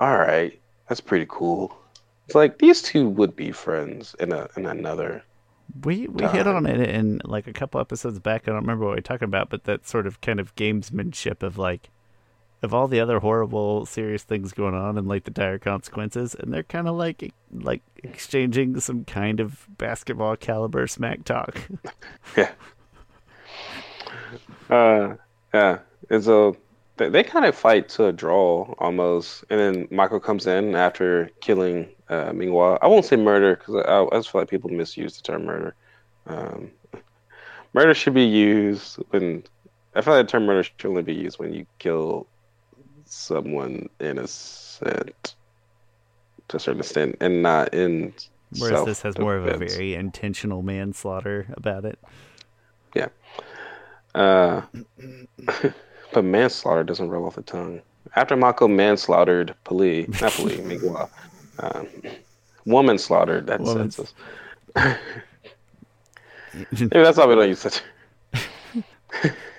[0.00, 0.58] All right,
[0.88, 1.76] that's pretty cool.
[2.26, 5.22] It's like these two would be friends in a in another.
[5.84, 8.42] We we hit on it in like a couple episodes back.
[8.42, 11.42] I don't remember what we were talking about, but that sort of kind of gamesmanship
[11.42, 11.90] of like
[12.62, 16.52] of all the other horrible, serious things going on and like the dire consequences, and
[16.52, 21.60] they're kind of like like exchanging some kind of basketball caliber smack talk.
[22.36, 22.52] Yeah.
[24.68, 25.16] Uh,
[25.52, 25.78] yeah.
[26.08, 26.56] And so
[27.00, 31.30] they, they kind of fight to a draw almost, and then Michael comes in after
[31.40, 32.78] killing uh, Ming Hua.
[32.82, 35.74] I won't say murder because I, I just feel like people misuse the term murder.
[36.26, 36.70] Um,
[37.72, 39.42] murder should be used when
[39.94, 42.26] I feel like the term murder should only be used when you kill
[43.06, 45.34] someone innocent
[46.48, 48.12] to a certain extent, and not in
[48.58, 51.98] Whereas this has more of a very intentional manslaughter about it.
[52.94, 53.08] Yeah.
[54.14, 54.62] Uh,
[56.12, 57.80] but manslaughter doesn't roll off the tongue.
[58.16, 61.08] After Mako manslaughtered P'Li, not P'Li, Mingwa,
[61.58, 61.88] um,
[62.64, 63.46] woman slaughtered.
[63.46, 63.90] That Woman.
[63.90, 64.14] sense.
[66.54, 67.82] Maybe that's why we don't use such.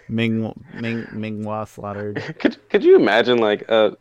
[0.10, 2.36] Ming Ming Minghua slaughtered.
[2.40, 3.96] Could could you imagine like a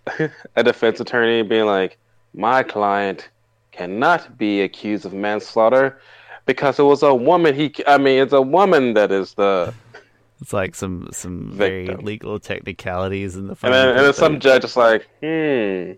[0.57, 1.99] a defense attorney being like,
[2.35, 3.29] my client
[3.71, 6.01] cannot be accused of manslaughter
[6.47, 7.55] because it was a woman.
[7.55, 9.73] He, I mean, it's a woman that is the.
[10.41, 12.05] It's like some some very Victim.
[12.05, 15.93] legal technicalities in the And then, and then some judge is like, hmm,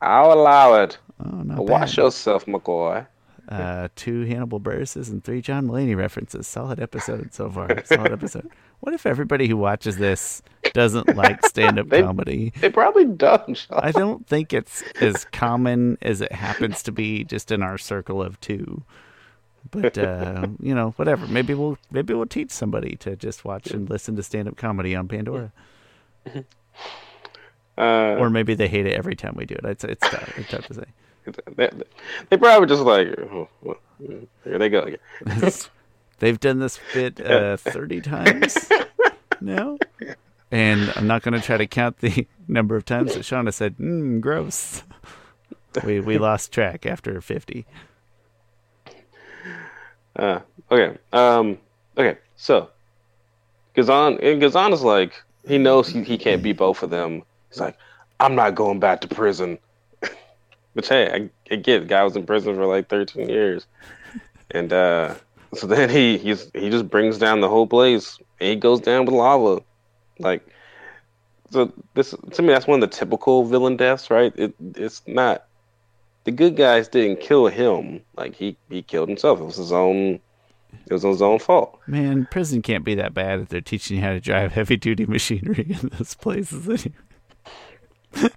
[0.00, 0.98] I'll allow it.
[1.24, 2.04] Oh, not watch bad.
[2.04, 3.06] yourself, McCoy.
[3.48, 6.46] Uh, two Hannibal Buress's and three John Mulaney references.
[6.46, 7.68] Solid episode so far.
[7.84, 8.48] Solid episode.
[8.80, 10.40] What if everybody who watches this
[10.72, 12.52] doesn't like stand-up comedy?
[12.60, 13.66] They probably don't.
[13.70, 18.22] I don't think it's as common as it happens to be just in our circle
[18.22, 18.82] of two.
[19.70, 21.26] But uh, you know, whatever.
[21.26, 25.08] Maybe we'll maybe we'll teach somebody to just watch and listen to stand-up comedy on
[25.08, 25.52] Pandora,
[27.76, 29.64] Uh, or maybe they hate it every time we do it.
[29.64, 30.38] It's it's tough.
[30.38, 30.84] It's tough to say.
[31.56, 31.70] they,
[32.28, 33.78] they probably just like, oh, well,
[34.44, 34.98] here they go again.
[36.18, 38.56] They've done this bit uh, 30 times
[39.40, 39.78] now.
[40.50, 43.76] And I'm not going to try to count the number of times that Shauna said,
[43.78, 44.84] mm, gross.
[45.84, 47.66] We, we lost track after 50.
[50.16, 50.98] Uh, okay.
[51.12, 51.58] Um,
[51.96, 52.18] okay.
[52.36, 52.70] So,
[53.74, 57.22] Ghazan, and Ghazan is like, he knows he, he can't beat both of them.
[57.50, 57.76] He's like,
[58.20, 59.58] I'm not going back to prison.
[60.72, 61.10] Which, hey,
[61.50, 61.88] I, I get.
[61.88, 63.66] Guy was in prison for like 13 years.
[64.50, 65.14] And uh,
[65.54, 68.18] so then he he's, he just brings down the whole place.
[68.40, 69.62] And he goes down with lava.
[70.18, 70.46] Like,
[71.50, 74.32] so this to me, that's one of the typical villain deaths, right?
[74.36, 75.46] It It's not.
[76.24, 78.00] The good guys didn't kill him.
[78.16, 79.40] Like, he, he killed himself.
[79.40, 80.20] It was his own.
[80.86, 81.78] It was his own fault.
[81.86, 85.06] Man, prison can't be that bad if they're teaching you how to drive heavy duty
[85.08, 86.88] machinery in those places.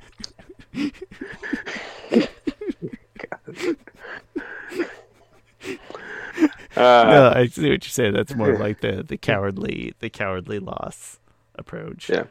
[6.78, 8.14] Uh, no, I see what you're saying.
[8.14, 11.20] That's more like the, the cowardly the cowardly loss
[11.56, 12.10] approach.
[12.10, 12.26] Yeah.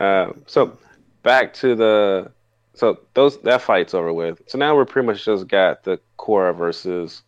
[0.00, 0.76] Uh, so
[1.22, 2.32] back to the
[2.74, 4.42] so those that fight's over with.
[4.46, 7.22] So now we're pretty much just got the Korra versus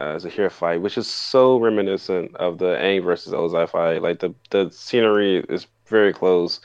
[0.00, 4.02] uh, Zahir fight, which is so reminiscent of the Aang versus Ozai fight.
[4.02, 6.60] Like the the scenery is very close.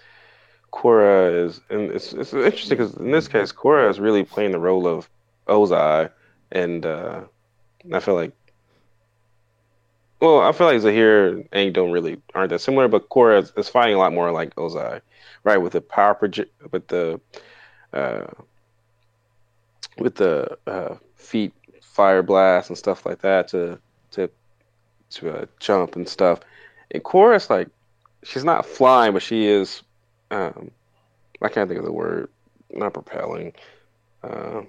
[0.72, 4.60] Korra is, and it's it's interesting because in this case, Korra is really playing the
[4.60, 5.10] role of
[5.48, 6.10] Ozai,
[6.52, 7.22] and uh,
[7.92, 8.32] I feel like.
[10.20, 13.52] Well, I feel like Zahir and Aang don't really aren't that similar, but Korra is,
[13.58, 15.02] is fighting a lot more like Ozai,
[15.44, 15.58] right?
[15.58, 17.20] With the power project, with the
[17.94, 18.26] uh,
[19.98, 23.80] with the uh, feet fire blast and stuff like that to
[24.12, 24.30] to
[25.12, 26.40] to uh, jump and stuff.
[26.92, 27.70] And Korra's like
[28.24, 29.84] she's not flying, but she is.
[30.32, 30.72] Um,
[31.42, 32.30] I can't think of the word.
[32.72, 33.54] Not propelling.
[34.24, 34.68] Um,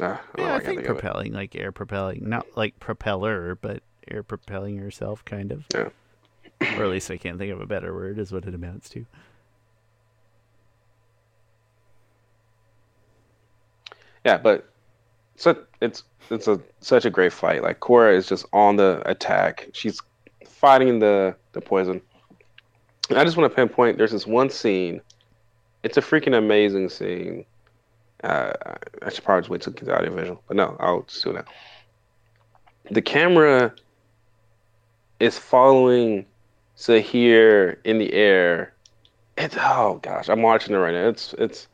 [0.00, 4.22] ah, I Yeah, I can't think propelling, like air propelling, not like propeller, but air
[4.22, 5.66] propelling yourself, kind of.
[5.74, 5.88] Yeah.
[6.76, 9.04] Or at least I can't think of a better word, is what it amounts to.
[14.28, 14.68] Yeah, but
[15.36, 17.62] so it's it's a such a great fight.
[17.62, 19.70] Like Korra is just on the attack.
[19.72, 20.02] She's
[20.44, 22.02] fighting the the poison.
[23.08, 23.96] And I just want to pinpoint.
[23.96, 25.00] There's this one scene.
[25.82, 27.46] It's a freaking amazing scene.
[28.22, 28.52] Uh,
[29.00, 31.32] I should probably just wait till it gets audio visual, but no, I'll just do
[31.32, 31.46] that.
[32.90, 33.72] The camera
[35.20, 36.26] is following
[36.76, 38.74] Zahir in the air.
[39.38, 41.08] It's oh gosh, I'm watching it right now.
[41.08, 41.66] It's it's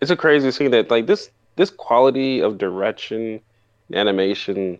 [0.00, 3.40] it's a crazy scene that like this this quality of direction
[3.92, 4.78] animation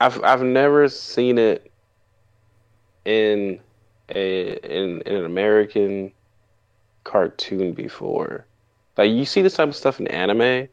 [0.00, 1.70] I've I've never seen it
[3.04, 3.60] in
[4.14, 6.12] a in, in an American
[7.04, 8.46] cartoon before.
[8.96, 10.68] Like you see this type of stuff in anime,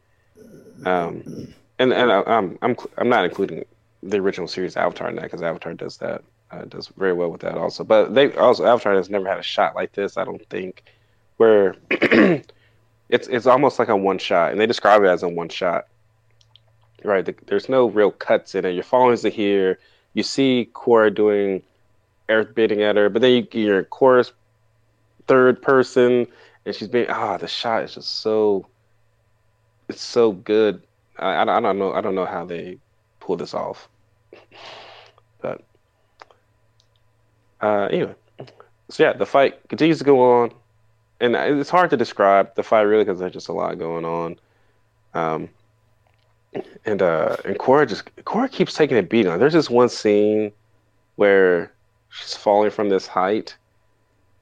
[0.84, 3.64] um, and and I, I'm I'm I'm not including
[4.02, 7.40] the original series Avatar in that because Avatar does that uh, does very well with
[7.42, 7.84] that also.
[7.84, 10.18] But they also Avatar has never had a shot like this.
[10.18, 10.84] I don't think
[11.38, 11.76] where
[13.14, 15.86] it's it's almost like a one shot, and they describe it as a one shot.
[17.04, 18.72] Right, the, there's no real cuts in it.
[18.72, 19.78] You're following Zahir.
[20.14, 21.62] You see Korra doing
[22.28, 24.32] earth bending at her, but then you, you're in Korra's
[25.28, 26.26] third person,
[26.66, 28.66] and she's being ah, the shot is just so
[29.88, 30.82] it's so good.
[31.18, 32.78] I, I, I don't know I don't know how they
[33.20, 33.88] pull this off,
[35.40, 35.62] but
[37.60, 38.14] uh, anyway,
[38.90, 40.52] so yeah, the fight continues to go on,
[41.24, 44.38] and it's hard to describe the fight really because there's just a lot going on.
[45.14, 45.48] Um,
[46.84, 49.30] and uh and Korra just Korra keeps taking a beating.
[49.30, 50.52] Like, there's this one scene
[51.16, 51.72] where
[52.10, 53.56] she's falling from this height,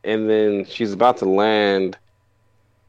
[0.05, 1.97] and then she's about to land,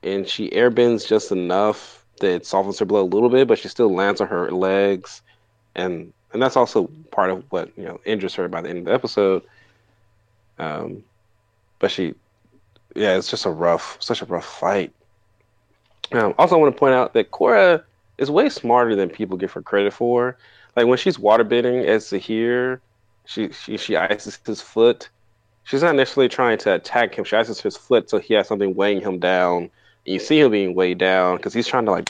[0.02, 3.68] and she airbends just enough that it softens her blow a little bit, but she
[3.68, 5.22] still lands on her legs,
[5.76, 8.86] and and that's also part of what you know injures her by the end of
[8.86, 9.44] the episode.
[10.60, 11.04] Um,
[11.80, 12.16] but she,
[12.96, 14.92] yeah, it's just a rough, such a rough fight.
[16.12, 17.84] Um, also, I want to point out that Korra
[18.18, 20.38] is way smarter than people give her credit for.
[20.76, 22.82] Like when she's waterbending as Zahir,
[23.26, 25.10] she she she ices his foot.
[25.64, 27.24] She's not necessarily trying to attack him.
[27.24, 29.64] She ices his foot so he has something weighing him down.
[30.06, 32.10] And you see him being weighed down because he's trying to like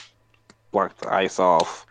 [0.71, 1.85] block the ice off,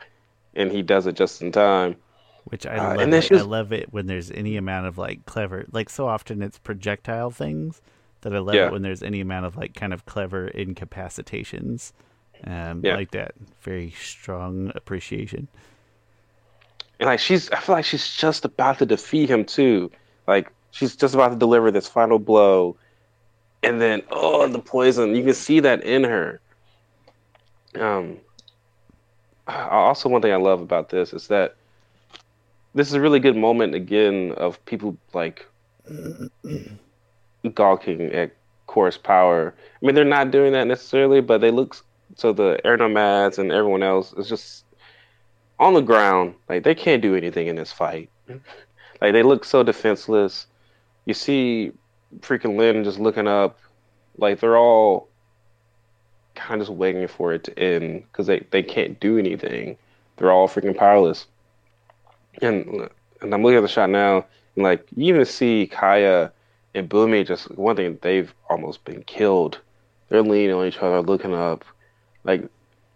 [0.55, 1.97] and he does it just in time.
[2.45, 3.13] Which I Uh, love.
[3.13, 3.33] it.
[3.33, 7.31] I love it when there's any amount of like clever, like so often it's projectile
[7.31, 7.81] things
[8.23, 8.67] that I love Yeah.
[8.67, 11.93] it when there's any amount of like kind of clever incapacitations,
[12.45, 12.97] um, Yeah.
[12.97, 13.35] like that.
[13.61, 15.49] Very strong appreciation.
[16.99, 19.91] And like she's, I feel like she's just about to defeat him too.
[20.27, 22.77] Like she's just about to deliver this final blow,
[23.63, 25.15] and then oh, the poison!
[25.15, 26.41] You can see that in her.
[27.75, 28.19] Um.
[29.49, 31.57] Also, one thing I love about this is that
[32.75, 35.47] this is a really good moment again of people like
[37.51, 38.33] gawking at
[38.69, 39.55] Korra's Power.
[39.59, 41.77] I mean, they're not doing that necessarily, but they look
[42.17, 44.65] so the air nomads and everyone else is just
[45.59, 46.35] on the ground.
[46.49, 48.11] Like they can't do anything in this fight.
[48.29, 50.47] like they look so defenseless.
[51.07, 51.73] You see
[52.21, 53.59] freaking Lin just looking up.
[54.19, 55.09] Like they're all
[56.35, 59.77] kind of just waiting for it to end because they, they can't do anything.
[60.17, 61.27] They're all freaking powerless.
[62.41, 62.89] And
[63.21, 64.25] and I'm looking at the shot now,
[64.57, 66.31] and like you even see Kai
[66.75, 69.59] and Bumi just one thing they've almost been killed.
[70.09, 71.65] They're leaning on each other, looking up.
[72.25, 72.49] Like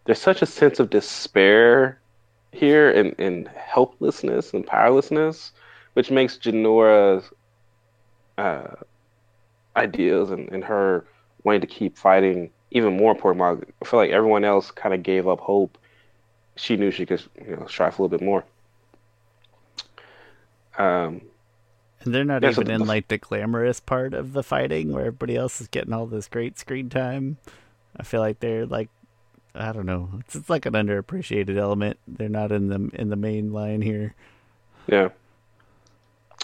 [0.04, 1.98] there's such a sense of despair
[2.52, 5.52] here and, and helplessness and powerlessness,
[5.94, 7.30] which makes Jinora's
[8.38, 8.74] uh,
[9.76, 11.04] ideas and, and her
[11.44, 13.72] wanting to keep fighting even more important.
[13.82, 15.78] I feel like everyone else kind of gave up hope.
[16.56, 18.44] She knew she could you know, strive a little bit more.
[20.78, 21.22] Um,
[22.14, 25.06] they're not Yeah, so even in the- like the glamorous part of the fighting where
[25.06, 27.38] everybody else is getting all this great screen time.
[27.96, 28.88] I feel like they're like
[29.54, 30.10] I don't know.
[30.20, 31.98] It's, it's like an underappreciated element.
[32.06, 34.14] They're not in the in the main line here.
[34.86, 35.08] Yeah.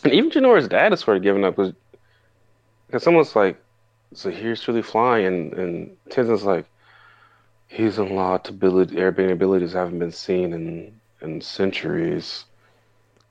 [0.04, 3.56] And even Jinora's dad is sort of giving up because someone's like,
[4.14, 6.66] Zahir's truly flying, and, and Tenzin's like,
[7.68, 12.44] he's unlocked ability, airbending abilities haven't been seen in in centuries.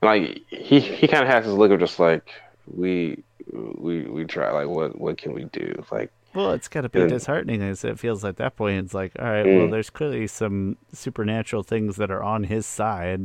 [0.02, 2.28] Like he he kind of has this look of just like
[2.66, 3.22] we
[3.52, 7.00] we we try like what what can we do like Well, it's got to be
[7.00, 8.84] And- disheartening as it feels at that point.
[8.84, 9.70] It's like, all right, well, Mm.
[9.70, 13.20] there's clearly some supernatural things that are on his side.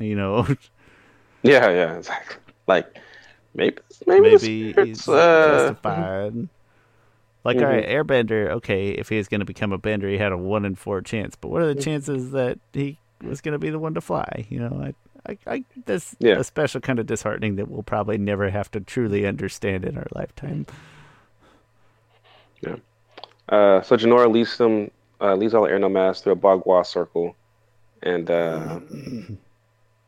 [0.00, 0.46] You know,
[1.42, 2.86] yeah yeah exactly like
[3.54, 3.76] maybe
[4.06, 6.48] maybe, maybe he's uh, justified.
[7.44, 8.50] Like, all right, Airbender.
[8.50, 11.34] Okay, if he's going to become a bender, he had a one in four chance.
[11.34, 11.84] But what are the Mm.
[11.84, 14.46] chances that he was going to be the one to fly?
[14.48, 14.94] You know, I,
[15.26, 16.38] I, I that's Yeah.
[16.38, 20.06] a special kind of disheartening that we'll probably never have to truly understand in our
[20.14, 20.66] lifetime.
[23.48, 27.36] Uh, so Jinora leads them, uh, leads all the air nomads through a Bagua circle,
[28.02, 29.38] and uh, and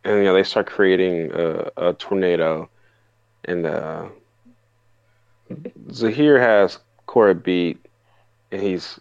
[0.04, 2.70] you know they start creating a, a tornado,
[3.44, 4.06] and uh,
[5.90, 7.84] Zahir has Korra beat,
[8.50, 8.98] and he's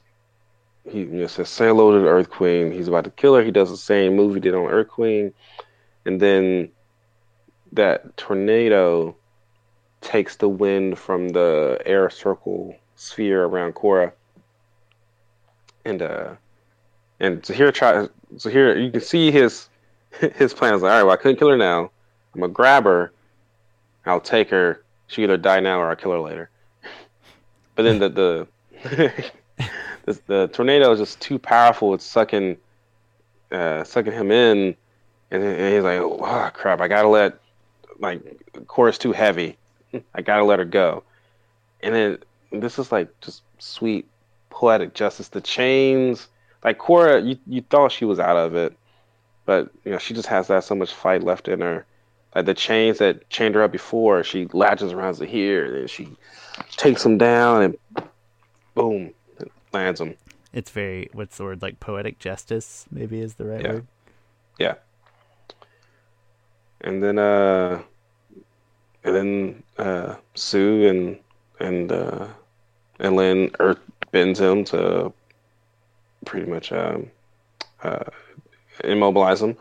[0.90, 2.72] he you know, says say hello to the Earth Queen.
[2.72, 3.44] He's about to kill her.
[3.44, 5.34] He does the same move he did on Earth Queen,
[6.06, 6.70] and then
[7.72, 9.16] that tornado
[10.02, 14.12] takes the wind from the air circle sphere around Korra.
[15.86, 16.36] And uh
[17.20, 19.70] and Zahir tries Zahir you can see his
[20.36, 20.76] his plan.
[20.76, 21.92] Is like, all right, well I couldn't kill her now.
[22.34, 23.12] I'm gonna grab her,
[24.06, 26.50] I'll take her, she either die now or I'll kill her later.
[27.76, 28.48] But then the the
[30.06, 32.58] the, the tornado is just too powerful, it's sucking
[33.52, 34.76] uh sucking him in
[35.42, 37.40] and, he's like, oh crap, I gotta let
[38.00, 38.22] like
[38.66, 39.58] Korra's too heavy.
[40.14, 41.04] I gotta let her go.
[41.82, 42.18] And then
[42.52, 44.08] this is like just sweet
[44.50, 45.30] poetic justice.
[45.30, 46.28] The chains,
[46.64, 48.76] like Korra, you, you thought she was out of it,
[49.46, 51.86] but you know she just has that so much fight left in her.
[52.36, 56.10] Like the chains that chained her up before, she latches around Zahir, and she
[56.72, 58.08] takes them down and
[58.74, 59.14] boom,
[59.72, 60.16] lands them.
[60.52, 63.72] It's very what's the word like poetic justice maybe is the right Yeah.
[63.74, 63.88] word.
[64.60, 64.76] Yeah.
[66.84, 67.82] And then uh
[69.04, 71.20] and then uh Su and
[71.60, 72.28] and uh
[73.00, 73.80] and Lin earth
[74.12, 75.12] bends him to
[76.26, 77.10] pretty much um
[77.82, 78.04] uh
[78.84, 79.58] immobilize him.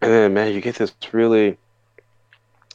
[0.00, 1.56] And then, man, you get this really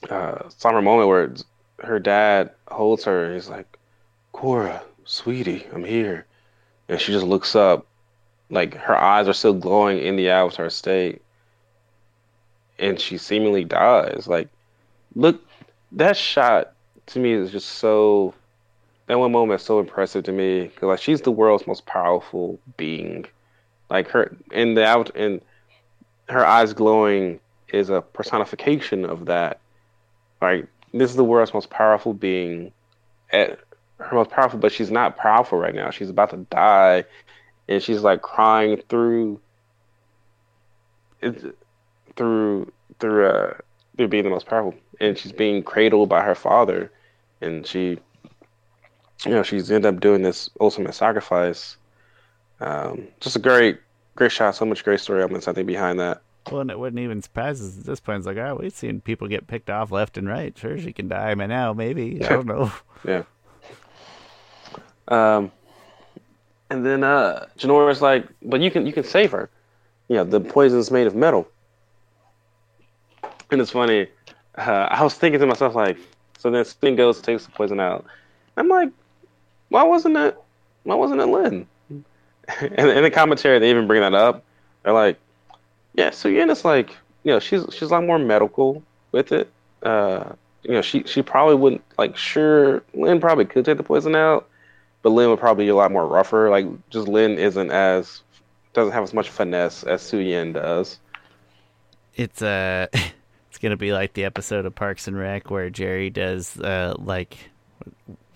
[0.10, 1.34] uh, somber moment where
[1.80, 3.78] her dad holds her he's like,
[4.34, 6.26] Korra, sweetie, I'm here.
[6.88, 7.86] And she just looks up,
[8.50, 11.22] like her eyes are still glowing in the avatar state.
[12.80, 14.28] And she seemingly dies.
[14.28, 14.50] Like,
[15.16, 15.42] look,
[15.94, 16.74] that shot
[17.08, 18.34] to me is just so.
[19.08, 22.60] That one moment is so impressive to me because like she's the world's most powerful
[22.76, 23.26] being,
[23.90, 25.42] like her in the out and
[26.28, 29.60] her eyes glowing is a personification of that.
[30.42, 32.72] Like this is the world's most powerful being,
[33.32, 33.60] at
[34.00, 35.90] her most powerful, but she's not powerful right now.
[35.90, 37.06] She's about to die,
[37.68, 39.40] and she's like crying through,
[41.22, 41.56] it,
[42.18, 43.54] through through uh
[43.96, 46.92] through being the most powerful, and she's being cradled by her father,
[47.42, 47.98] and she,
[49.26, 51.78] you know, she's ended up doing this ultimate sacrifice.
[52.60, 53.80] Um, just a great,
[54.16, 54.56] great shot.
[54.56, 56.22] So much great story elements I think behind that.
[56.52, 58.20] Well, and it wouldn't even surprise us at this point.
[58.20, 60.58] It's like, oh, we've seen people get picked off left and right.
[60.58, 62.24] Sure, she can die by now, maybe.
[62.24, 62.72] I don't know.
[63.06, 63.24] yeah.
[65.08, 65.52] Um,
[66.70, 69.50] and then uh, Jinora's like, but you can you can save her.
[70.08, 71.48] Yeah, the poison's made of metal.
[73.52, 74.08] And it's funny.
[74.58, 75.98] Uh, I was thinking to myself like,
[76.38, 78.06] so then Spin goes takes the poison out.
[78.58, 78.90] I'm like,
[79.70, 80.38] why wasn't it?
[80.84, 81.68] Why wasn't it Lin?
[82.62, 84.44] and in the commentary, they even bring that up.
[84.84, 85.20] They're like,
[85.96, 86.92] yeah, so Yenna's like,
[87.24, 89.52] you know, she's she's a lot more medical with it.
[89.84, 90.32] Uh,
[90.64, 92.16] you know, she she probably wouldn't like.
[92.16, 94.48] Sure, Lin probably could take the poison out,
[95.02, 96.50] but Lin would probably be a lot more rougher.
[96.50, 98.22] Like, just Lin isn't as
[98.74, 101.00] doesn't have as much finesse as Suyin does.
[102.16, 102.88] It's uh
[103.58, 107.50] it's gonna be like the episode of Parks and Rec where Jerry does uh like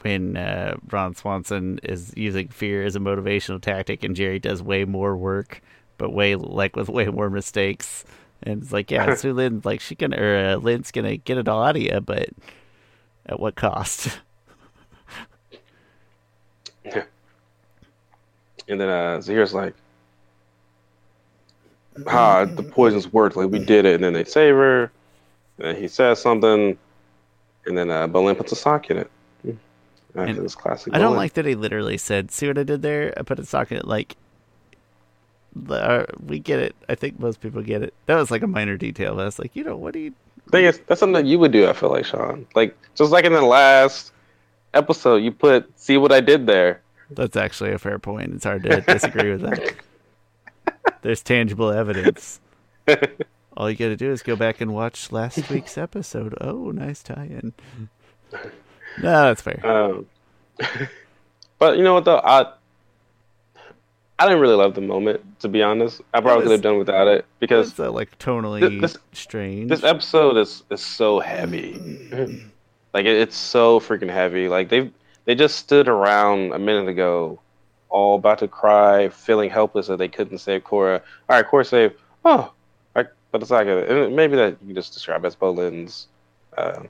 [0.02, 4.84] when uh, Ron Swanson is using fear as a motivational tactic, and Jerry does way
[4.84, 5.62] more work,
[6.00, 8.04] but way like with way more mistakes.
[8.42, 11.48] And it's like, yeah, Sue Lin, like she can, or uh, Lin's gonna get it
[11.48, 12.30] all out of you, but
[13.28, 14.20] at what cost?
[16.84, 17.04] yeah.
[18.68, 19.76] And then uh, Zahir's like,
[22.08, 23.36] ah, the poison's worked.
[23.36, 24.92] Like we did it, and then they save her.
[25.64, 26.78] And he says something,
[27.66, 29.12] and then uh, Bolin puts a sock in it.
[30.14, 30.94] And this classic.
[30.94, 33.14] I don't like that he literally said, "See what I did there?
[33.16, 34.18] I put a sock in it." Like,
[35.70, 36.76] uh, we get it.
[36.90, 37.94] I think most people get it.
[38.08, 39.16] That was like a minor detail.
[39.16, 40.14] But I was like, you know, what do you?
[40.50, 41.70] Thing is, that's something that you would do.
[41.70, 44.12] I feel like Sean, like just like in the last
[44.74, 46.82] episode, you put, "See what I did there."
[47.12, 48.34] That's actually a fair point.
[48.34, 49.76] It's hard to disagree with that.
[51.02, 52.40] There's tangible evidence.
[53.62, 56.36] All you got to do is go back and watch last week's episode.
[56.42, 57.54] Oh, nice tie-in.
[59.02, 59.66] No, that's fair.
[59.66, 60.06] Um,
[61.60, 62.52] but you know what though, I
[64.20, 66.02] I didn't really love the moment to be honest.
[66.14, 69.70] I probably could have done without it because uh, like tonally this, strange.
[69.70, 71.72] This episode is is so heavy.
[72.94, 74.50] like it, it's so freaking heavy.
[74.50, 74.92] Like they
[75.24, 77.40] they just stood around a minute ago,
[77.88, 81.00] all about to cry, feeling helpless that they couldn't save Korra.
[81.30, 81.96] All right, Korra saved.
[82.26, 82.52] Oh,
[83.32, 86.08] but it's like a, maybe that you can just describe as Bolin's.
[86.58, 86.84] Uh,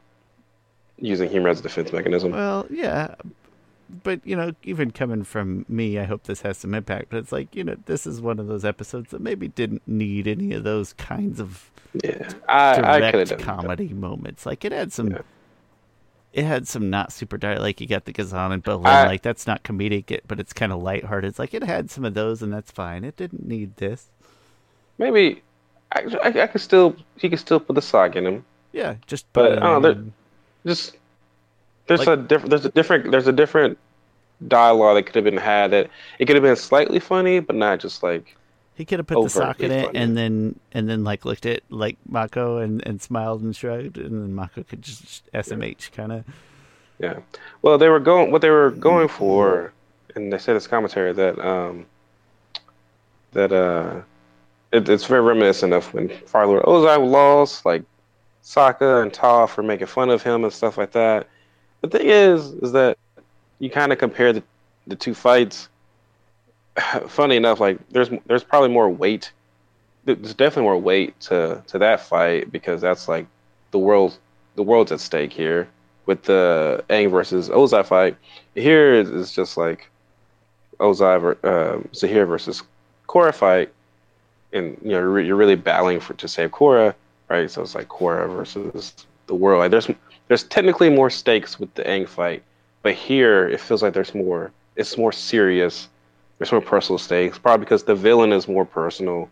[1.01, 2.31] using humor as a defense mechanism.
[2.31, 3.15] Well, yeah,
[4.03, 7.09] but you know, even coming from me, I hope this has some impact.
[7.09, 10.27] But it's like you know, this is one of those episodes that maybe didn't need
[10.27, 11.69] any of those kinds of
[12.03, 13.95] yeah, I, direct I comedy that.
[13.95, 14.45] moments.
[14.45, 15.11] Like it had some.
[15.11, 15.21] Yeah.
[16.33, 19.45] It had some not super dire, like you got the Ghazan and Bolin, like that's
[19.45, 21.27] not comedic, but it's kind of lighthearted.
[21.27, 23.03] It's like it had some of those, and that's fine.
[23.03, 24.07] It didn't need this.
[24.97, 25.41] Maybe
[25.91, 28.45] I, I, I could still he could still put the sock in him.
[28.71, 30.11] Yeah, just but I don't know
[30.65, 30.97] just
[31.87, 33.77] there's like, a different there's a different there's a different
[34.47, 35.89] dialogue that could have been had that
[36.19, 38.35] it could have been slightly funny but not just like
[38.75, 39.99] he could have put the sock in it funny.
[39.99, 44.11] and then and then like looked at like Mako and, and smiled and shrugged and
[44.11, 46.25] then Mako could just SMH kind of
[46.99, 47.19] yeah
[47.61, 49.73] well they were going what they were going for
[50.15, 51.85] and they said this commentary that um
[53.33, 54.01] that uh
[54.71, 57.83] it, it's very reminiscent of when Fire Lord Ozai lost like
[58.43, 61.27] Sokka and Toph were making fun of him and stuff like that.
[61.81, 62.97] The thing is, is that
[63.59, 64.43] you kind of compare the,
[64.87, 65.69] the two fights.
[67.07, 69.31] Funny enough, like there's there's probably more weight.
[70.05, 73.27] There's definitely more weight to to that fight because that's like
[73.71, 74.17] the world
[74.55, 75.67] the world's at stake here
[76.05, 78.17] with the Aang versus Ozai fight.
[78.55, 79.89] Here is just like
[80.79, 82.63] Ozai uh, Zahir versus
[83.07, 83.71] Korra fight,
[84.53, 86.93] and you know you're really battling for to save Korra
[87.31, 87.49] right?
[87.49, 88.93] So it's like Korra versus
[89.27, 89.59] the world.
[89.59, 89.89] Like there's
[90.27, 92.43] there's technically more stakes with the Aang fight,
[92.83, 94.51] but here it feels like there's more.
[94.75, 95.87] It's more serious.
[96.37, 99.29] There's more personal stakes, probably because the villain is more personal.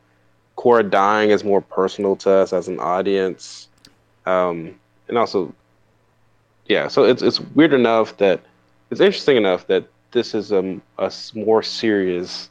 [0.57, 3.67] Korra dying is more personal to us as an audience,
[4.26, 4.76] um,
[5.07, 5.53] and also,
[6.67, 6.88] yeah.
[6.88, 8.41] So it's it's weird enough that
[8.91, 12.49] it's interesting enough that this is a, a more serious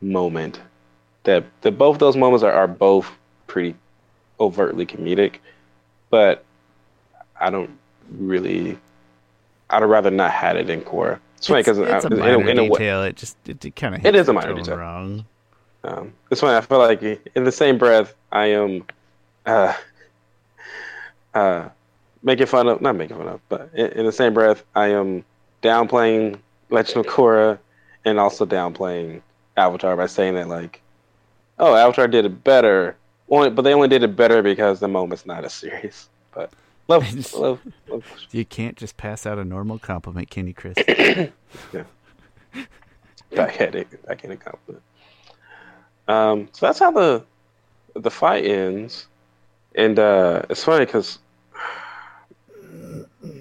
[0.00, 0.60] moment.
[1.24, 3.10] That that both those moments are, are both
[3.46, 3.74] pretty
[4.40, 5.36] overtly comedic,
[6.10, 6.44] but
[7.40, 7.70] I don't
[8.10, 8.78] really.
[9.70, 11.18] I'd rather not had it in Korra.
[11.38, 13.02] It's funny because it's a in, minor a- in a way, detail.
[13.04, 14.76] It just it, it kind of It is a minor detail.
[14.76, 15.24] wrong.
[15.84, 16.56] Um, it's funny.
[16.56, 18.84] I feel like in the same breath, I am
[19.46, 19.74] uh,
[21.34, 21.68] uh,
[22.22, 25.24] making fun of, not making fun of, but in, in the same breath, I am
[25.62, 26.38] downplaying
[26.70, 27.58] Legend of Korra
[28.04, 29.22] and also downplaying
[29.56, 30.81] Avatar by saying that, like,
[31.62, 32.96] oh, Avatar did it better.
[33.30, 36.10] Only, but they only did it better because the moment's not as serious.
[36.34, 36.52] But
[36.88, 38.04] love, love, love.
[38.30, 40.76] You can't just pass out a normal compliment, can you, Chris?
[40.88, 41.30] yeah.
[43.30, 44.82] backhanded, backhanded compliment.
[46.08, 47.24] Um, so that's how the
[47.94, 49.06] the fight ends,
[49.74, 51.20] and uh, it's funny because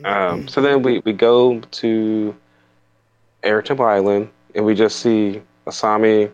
[0.05, 2.36] um, so then we we go to
[3.43, 6.32] Air Temple Island, and we just see Asami.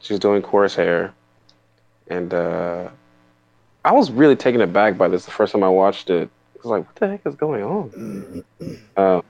[0.00, 1.12] She's doing Korra's hair,
[2.10, 2.88] and uh,
[3.84, 6.28] I was really taken aback by this the first time I watched it.
[6.28, 8.44] I was like, "What the heck is going on?"
[8.96, 9.22] Um,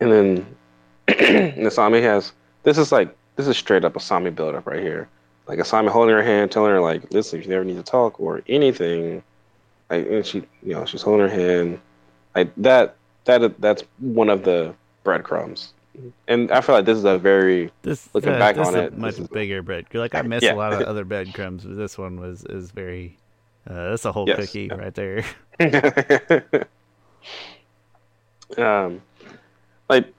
[0.00, 0.56] and then
[1.08, 2.32] Asami has
[2.64, 5.08] this is like this is straight up Asami build up right here.
[5.46, 8.18] Like Asami holding her hand, telling her like, listen, if you ever need to talk
[8.18, 9.22] or anything,
[9.90, 11.78] like and she you know, she's holding her hand.
[12.34, 12.96] Like that
[13.26, 14.74] that that's one of the
[15.04, 15.73] breadcrumbs.
[16.26, 18.80] And I feel like this is a very This Looking uh, back this on is
[18.80, 19.86] a it, much bigger bread.
[19.92, 20.54] Like I miss Yeah.
[20.54, 23.18] a lot of other breadcrumbs, but this one was is very.
[23.68, 25.24] Uh, that's a whole Yes, cookie right there.
[28.58, 29.00] um,
[29.88, 30.12] like,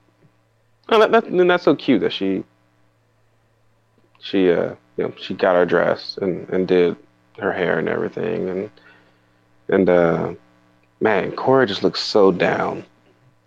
[0.90, 2.44] oh, that, that, and that's so cute that she,
[4.20, 6.96] she, uh, you know, she got her dress and and did
[7.38, 8.70] her hair and everything, and
[9.70, 10.34] and uh,
[11.02, 12.84] man, Korra just looks so down,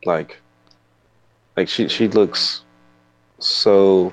[0.04, 0.40] like,
[1.58, 2.62] like she she looks
[3.40, 4.12] so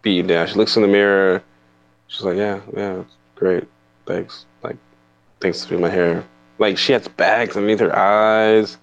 [0.00, 0.46] beaten down.
[0.46, 1.42] She looks in the mirror.
[2.06, 3.02] She's like, yeah, yeah,
[3.34, 3.64] great,
[4.06, 4.78] thanks, like,
[5.42, 6.24] thanks for doing my hair.
[6.58, 8.78] Like she has bags underneath her eyes.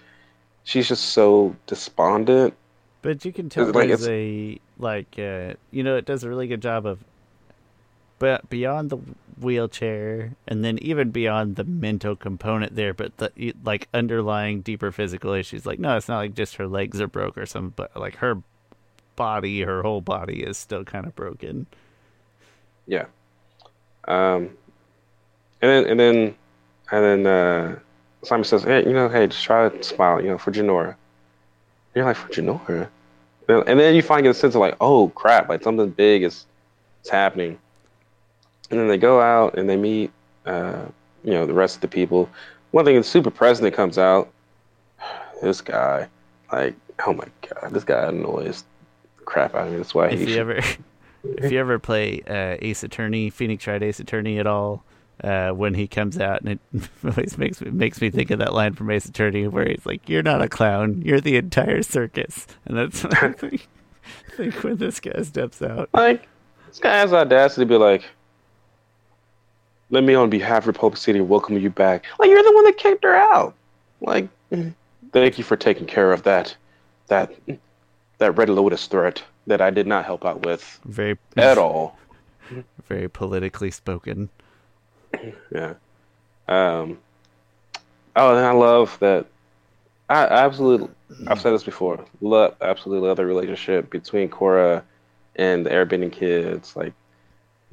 [0.64, 2.54] She's just so despondent.
[3.02, 6.30] But you can tell It's like there's a like uh, you know it does a
[6.30, 7.00] really good job of,
[8.20, 8.98] but beyond the
[9.40, 15.34] wheelchair and then even beyond the mental component there, but the like underlying deeper physical
[15.34, 15.66] issues.
[15.66, 18.42] Like no, it's not like just her legs are broke or something, but like her
[19.16, 21.68] body, her whole body is still kind of broken.
[22.88, 23.06] Yeah.
[24.08, 24.50] Um,
[25.62, 26.36] and then and then
[26.92, 27.80] and then uh,
[28.24, 30.96] Asami says, "Hey, you know, hey, just try to smile, you know, for Jinora."
[31.94, 32.90] You're like, "For Jinora?"
[33.48, 35.50] And then you finally get a sense of like, "Oh crap!
[35.50, 36.46] Like something big is,
[37.04, 37.60] is happening."
[38.70, 40.12] And then they go out and they meet,
[40.46, 40.86] uh,
[41.24, 42.30] you know, the rest of the people.
[42.72, 44.32] One thing, the super president comes out.
[45.42, 46.08] This guy,
[46.52, 48.64] like, oh my god, this guy annoys
[49.18, 49.78] the crap out of me.
[49.78, 50.62] That's why if he you ever
[51.24, 54.84] if you ever play uh, Ace Attorney, Phoenix Wright Ace Attorney at all,
[55.24, 58.54] uh, when he comes out and it always makes me makes me think of that
[58.54, 62.48] line from Ace Attorney where he's like, "You're not a clown, you're the entire circus,"
[62.66, 63.68] and that's what I think,
[64.36, 65.90] think when this guy steps out.
[65.94, 66.28] Like,
[66.68, 68.06] this guy has audacity to be like,
[69.96, 72.04] let me on behalf of Republic City welcome you back.
[72.20, 73.56] Like, you're the one that kicked her out.
[74.02, 74.28] Like,
[75.14, 76.54] thank you for taking care of that,
[77.08, 77.32] that,
[78.18, 81.98] that Red Lotus threat that I did not help out with Very at all.
[82.90, 84.28] very politically spoken.
[85.50, 85.76] Yeah.
[86.50, 87.00] Um.
[88.18, 89.28] Oh, and I love that.
[90.10, 90.90] I absolutely.
[91.28, 92.04] I've said this before.
[92.20, 94.84] Love absolutely love the relationship between Korra
[95.38, 96.76] and the Airbending kids.
[96.76, 96.94] Like,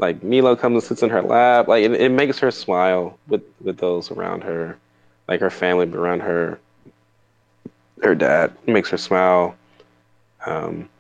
[0.03, 1.69] like Meelo comes and sits in her lap.
[1.69, 4.77] Like, it, it makes her smile with with those around her,
[5.29, 6.59] like her family around her.
[8.03, 9.57] Her dad makes her smile.
[10.45, 10.91] Um.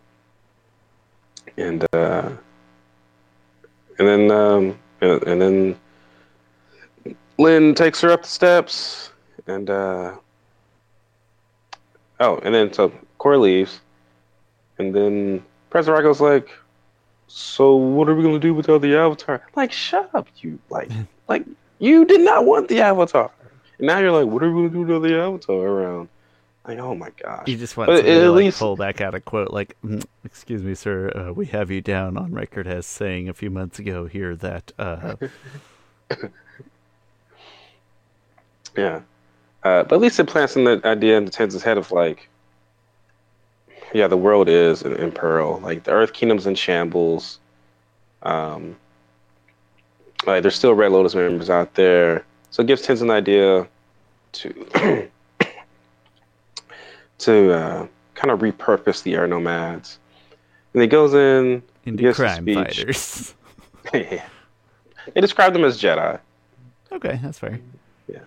[1.58, 2.30] And uh.
[3.98, 4.78] And then um.
[5.02, 5.76] And, and then
[7.38, 9.10] Lin takes her up the steps,
[9.48, 10.14] and uh,
[12.20, 13.80] oh, and then so Korra leaves,
[14.78, 16.50] and then President Raiko's like,
[17.34, 20.90] "So what are we gonna do without the Avatar?" Like, shut up, you like,
[21.28, 21.44] like
[21.78, 23.30] you did not want the Avatar,
[23.78, 26.08] and now you're like, "What are we gonna do without the Avatar around?"
[26.68, 27.48] Like, oh my gosh.
[27.48, 29.76] You just want But somebody at to like, least- pull back out a quote like,
[29.84, 33.50] "Mm, "Excuse me, sir, uh, we have you down on record as saying a few
[33.50, 35.16] months ago here that." Uh,
[38.76, 39.00] Yeah.
[39.64, 42.28] Uh, but at least it plants in the idea in Tenz's head of like,
[43.92, 45.60] yeah, the world is in, in peril.
[45.60, 47.38] Like the Earth Kingdom's in shambles.
[48.22, 48.76] Um,
[50.26, 53.66] like there's still Red Lotus members out there, so it gives Tenzin an idea
[54.32, 55.08] to
[57.18, 59.98] to uh, kind of repurpose the air nomads.
[60.74, 63.34] And he goes in into crime fighters.
[63.94, 64.24] yeah.
[65.12, 66.18] They describe them as Jedi.
[66.92, 67.58] Okay, that's fair.
[68.06, 68.20] Yeah.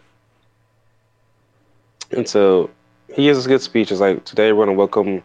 [2.11, 2.69] And so
[3.07, 3.91] he gives a good speech.
[3.91, 5.23] It's like today we're going to welcome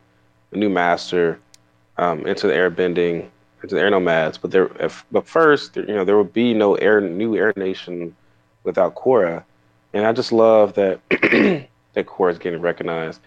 [0.52, 1.38] a new master
[1.98, 3.28] um, into the airbending,
[3.62, 4.38] into the air nomads.
[4.38, 8.14] But there, if, but first, you know, there will be no air new air nation
[8.64, 9.44] without Korra.
[9.92, 13.20] And I just love that that Korra is getting recognized.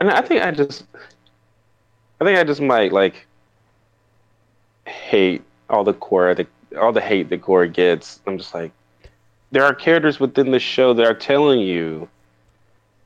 [0.00, 0.84] And I think I just,
[2.20, 3.26] I think I just might like
[4.86, 8.20] hate all the Korra, the, all the hate that Korra gets.
[8.26, 8.72] I'm just like,
[9.50, 12.08] there are characters within the show that are telling you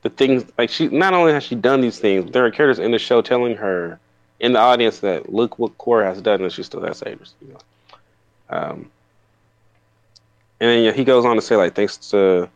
[0.01, 2.91] the things like she not only has she done these things, there are characters in
[2.91, 3.99] the show telling her
[4.39, 7.33] in the audience that look what Korra has done and she still has sabers.
[7.41, 7.59] You know.
[8.49, 8.91] Um,
[10.59, 12.49] and then yeah, he goes on to say like thanks to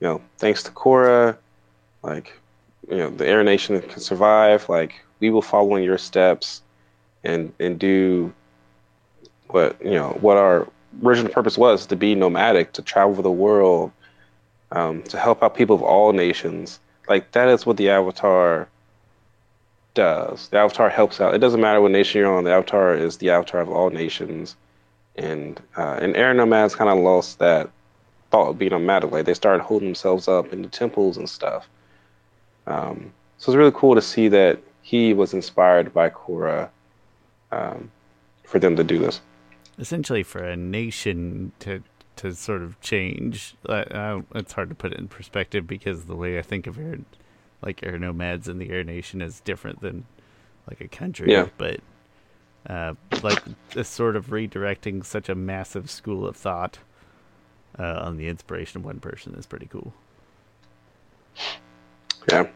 [0.00, 1.36] you know thanks to Korra,
[2.02, 2.32] like
[2.88, 4.68] you know the Air Nation can survive.
[4.68, 6.62] Like we will follow in your steps
[7.24, 8.32] and and do
[9.48, 10.66] what you know what our
[11.02, 13.92] original purpose was to be nomadic, to travel the world,
[14.72, 16.80] um, to help out people of all nations.
[17.08, 18.68] Like that is what the Avatar
[19.94, 20.48] does.
[20.48, 21.34] The Avatar helps out.
[21.34, 22.44] It doesn't matter what nation you're on.
[22.44, 24.56] The Avatar is the Avatar of all nations,
[25.16, 27.70] and uh, and Air Nomads kind of lost that
[28.30, 29.10] thought of being nomadic.
[29.10, 31.68] Like they started holding themselves up in the temples and stuff.
[32.66, 36.68] Um, so it's really cool to see that he was inspired by Korra
[37.50, 37.90] um,
[38.44, 39.20] for them to do this
[39.80, 41.82] essentially for a nation to
[42.20, 43.54] to sort of change.
[43.66, 46.98] Uh, it's hard to put it in perspective because the way I think of air,
[47.62, 50.04] like air nomads in the air nation is different than
[50.68, 51.32] like a country.
[51.32, 51.48] Yeah.
[51.56, 51.80] But
[52.68, 52.92] uh,
[53.22, 56.78] like this sort of redirecting such a massive school of thought
[57.78, 59.94] uh, on the inspiration of one person is pretty cool.
[62.30, 62.48] Yeah.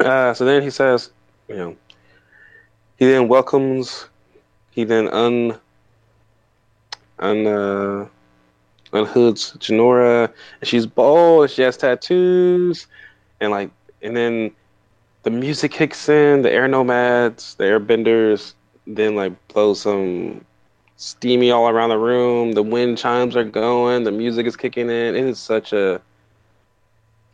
[0.00, 1.12] Uh, so then he says,
[1.46, 1.76] you know,
[2.96, 4.08] he then welcomes
[4.72, 5.60] he then un
[7.20, 8.06] un uh,
[8.92, 11.50] unhoods Jinora, and she's bald.
[11.50, 12.86] She has tattoos,
[13.40, 13.70] and like,
[14.02, 14.50] and then
[15.22, 16.42] the music kicks in.
[16.42, 18.54] The air nomads, the airbenders,
[18.86, 20.44] then like blow some
[20.96, 22.52] steamy all around the room.
[22.52, 24.04] The wind chimes are going.
[24.04, 25.14] The music is kicking in.
[25.14, 26.00] It is such a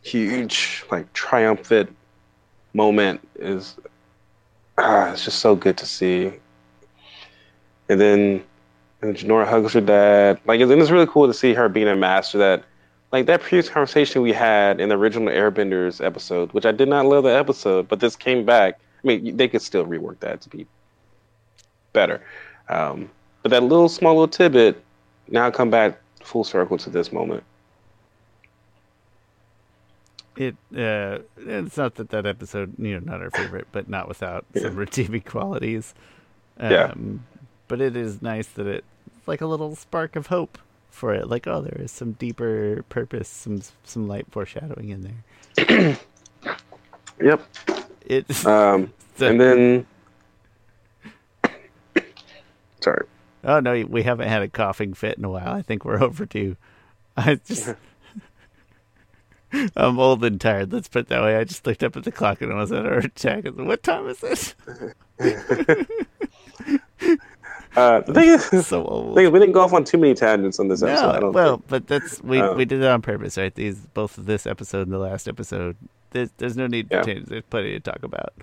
[0.03, 1.93] huge, like, triumphant
[2.73, 3.27] moment.
[3.35, 3.75] Is
[4.77, 6.33] ah, it's just so good to see
[7.89, 8.43] and then
[9.01, 10.39] and Jinora hugs her dad.
[10.45, 12.63] Like, and it's really cool to see her being a master that,
[13.11, 17.05] like, that previous conversation we had in the original Airbenders episode, which I did not
[17.05, 18.79] love the episode, but this came back.
[19.03, 20.65] I mean, they could still rework that to be
[21.93, 22.21] better.
[22.69, 23.09] Um,
[23.43, 24.83] but that little small little tidbit
[25.29, 27.43] now come back full circle to this moment.
[30.35, 34.45] It uh, it's not that that episode, you know, not our favorite, but not without
[34.53, 34.63] yeah.
[34.63, 35.95] some redeeming qualities.
[36.59, 36.93] Um, yeah
[37.67, 38.85] but it is nice that it's
[39.25, 40.57] like a little spark of hope
[40.89, 41.29] for it.
[41.29, 45.15] Like, oh, there is some deeper purpose, some some light foreshadowing in
[45.57, 45.97] there.
[47.21, 47.41] yep.
[48.05, 49.85] It's um, and then
[52.81, 53.05] sorry.
[53.43, 55.53] Oh no, we haven't had a coughing fit in a while.
[55.53, 56.57] I think we're overdue.
[57.15, 57.73] I just.
[59.77, 60.73] I'm old and tired.
[60.73, 61.37] Let's put it that way.
[61.37, 63.45] I just looked up at the clock and I was at our check.
[63.45, 64.55] What time is it?
[67.77, 69.15] Uh, the thing is, so old.
[69.15, 71.35] Thing is, we didn't go off on too many tangents on this no, episode.
[71.35, 71.67] well, think.
[71.67, 73.53] but that's we uh, we did it on purpose, right?
[73.53, 75.77] These both this episode and the last episode.
[76.09, 77.01] There's there's no need yeah.
[77.01, 77.27] to change.
[77.27, 78.33] There's plenty to talk about.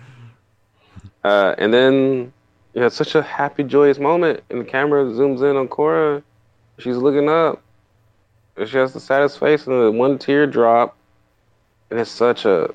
[1.25, 2.33] Uh, and then
[2.75, 6.23] you had such a happy, joyous moment, and the camera zooms in on Korra.
[6.79, 7.61] She's looking up,
[8.57, 10.97] and she has the saddest face, and the one tear drop,
[11.91, 12.73] and it's such a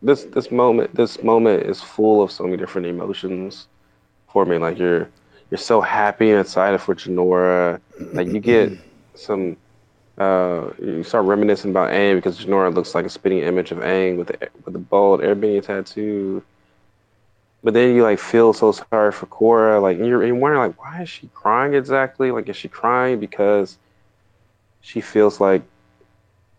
[0.00, 0.94] this this moment.
[0.94, 3.68] This moment is full of so many different emotions
[4.32, 4.56] for me.
[4.56, 5.06] Like you're
[5.50, 7.80] you're so happy and excited for Jinora.
[8.12, 8.72] Like you get
[9.14, 9.56] some,
[10.18, 14.16] uh, you start reminiscing about Aang because Jinora looks like a spitting image of Aang
[14.16, 16.42] with the with the bald airbending tattoo.
[17.64, 19.82] But then you like feel so sorry for Korra.
[19.82, 22.30] Like you're, you're wondering like why is she crying exactly?
[22.30, 23.78] Like is she crying because
[24.80, 25.62] she feels like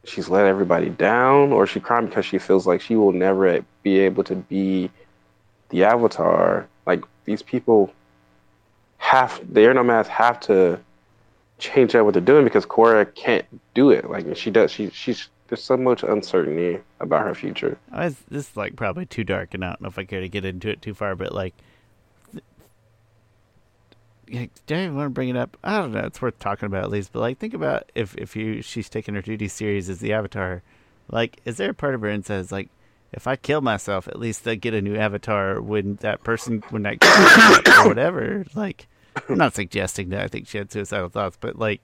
[0.04, 3.64] she's let everybody down, or is she crying because she feels like she will never
[3.84, 4.90] be able to be
[5.70, 6.68] the Avatar?
[6.86, 7.94] Like these people
[9.10, 10.80] have the air nomads have to
[11.58, 13.44] change up what they're doing because Korra can't
[13.74, 14.08] do it.
[14.08, 17.76] Like she does, she she's there's so much uncertainty about her future.
[17.92, 20.22] Oh, I this is like probably too dark, and I don't know if I care
[20.22, 21.16] to get into it too far.
[21.16, 21.56] But like,
[24.32, 25.58] like, do I even want to bring it up?
[25.64, 26.06] I don't know.
[26.06, 27.12] It's worth talking about at least.
[27.12, 30.62] But like, think about if if you she's taking her 2D series as the Avatar.
[31.12, 32.70] Like, is there a part of her that says like,
[33.12, 36.84] if I kill myself, at least they get a new avatar when that person when
[36.84, 37.04] that
[37.84, 38.46] or whatever.
[38.54, 38.88] Like,
[39.30, 41.82] I'm not suggesting that I think she had suicidal thoughts, but like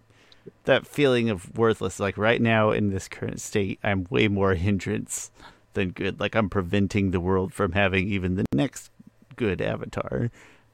[0.65, 1.99] that feeling of worthless.
[1.99, 5.31] Like right now in this current state, I'm way more hindrance
[5.73, 6.19] than good.
[6.19, 8.91] Like I'm preventing the world from having even the next
[9.35, 10.31] good avatar.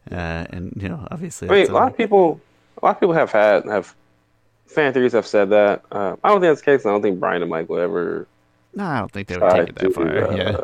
[0.09, 2.39] Uh, and you know, obviously, I mean, a lot of people,
[2.81, 3.95] a lot of people have had have
[4.65, 5.83] fan theories have said that.
[5.91, 6.85] Uh, I don't think that's the case.
[6.85, 8.27] I don't think Bryan and Mike will ever.
[8.73, 10.31] No, I don't think they would take it that to, far.
[10.31, 10.57] uh, yeah,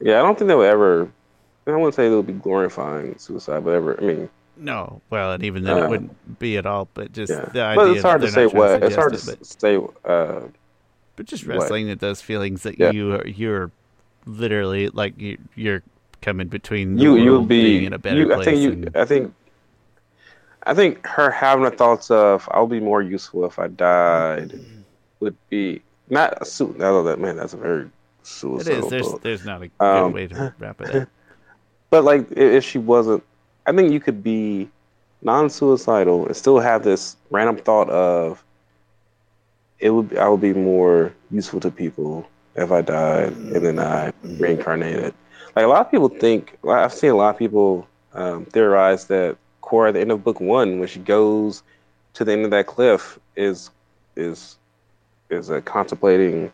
[0.00, 1.10] Yeah, I don't think they would ever.
[1.66, 3.98] I wouldn't say they'll be glorifying suicide, but ever.
[3.98, 5.00] I mean, no.
[5.10, 6.88] Well, and even then, it Uh, wouldn't be at all.
[6.94, 7.44] But just yeah.
[7.52, 7.84] the idea.
[7.84, 8.82] but it's hard to say what.
[8.82, 9.76] It's hard to it, s- say.
[9.76, 10.50] Uh, but,
[11.16, 11.58] but just what.
[11.58, 12.90] wrestling at those feelings that Yeah.
[12.90, 13.70] you are, you're
[14.26, 15.82] literally like you, you're
[16.22, 17.62] coming between you you'll be.
[17.62, 18.40] being in a better you, place.
[18.40, 18.70] I think you.
[18.72, 19.34] and- I think.
[20.66, 24.58] I think her having the thoughts of "I'll be more useful if I died"
[25.20, 26.76] would be not a suit.
[26.76, 27.36] I know that man.
[27.36, 27.90] That's a very it
[28.22, 28.84] suicidal.
[28.84, 28.90] is.
[28.90, 31.08] There's there's not a good Um, way to wrap it up.
[31.90, 33.22] But like, if she wasn't,
[33.66, 34.68] I think you could be
[35.22, 38.44] non-suicidal and still have this random thought of,
[39.78, 43.78] it would be, I would be more useful to people if I died and then
[43.78, 45.14] I reincarnated.
[45.56, 49.36] Like a lot of people think, I've seen a lot of people um, theorize that
[49.62, 51.62] Korra at the end of book one, when she goes
[52.14, 53.70] to the end of that cliff, is
[54.16, 54.56] is
[55.30, 56.52] is uh, contemplating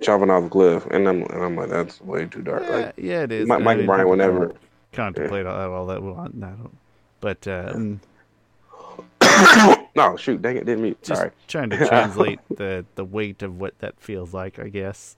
[0.00, 2.62] jumping off a cliff, and I'm and I'm like, that's way too dark.
[2.62, 3.48] Yeah, Like yeah, it is.
[3.48, 4.54] Mike, Mike Bryan would never.
[4.92, 6.34] Contemplate all, all that we want.
[6.42, 6.76] I don't.
[7.20, 8.00] But um,
[9.94, 11.04] no, shoot, dang it, didn't mute.
[11.04, 11.30] Sorry.
[11.48, 15.16] trying to translate the the weight of what that feels like, I guess.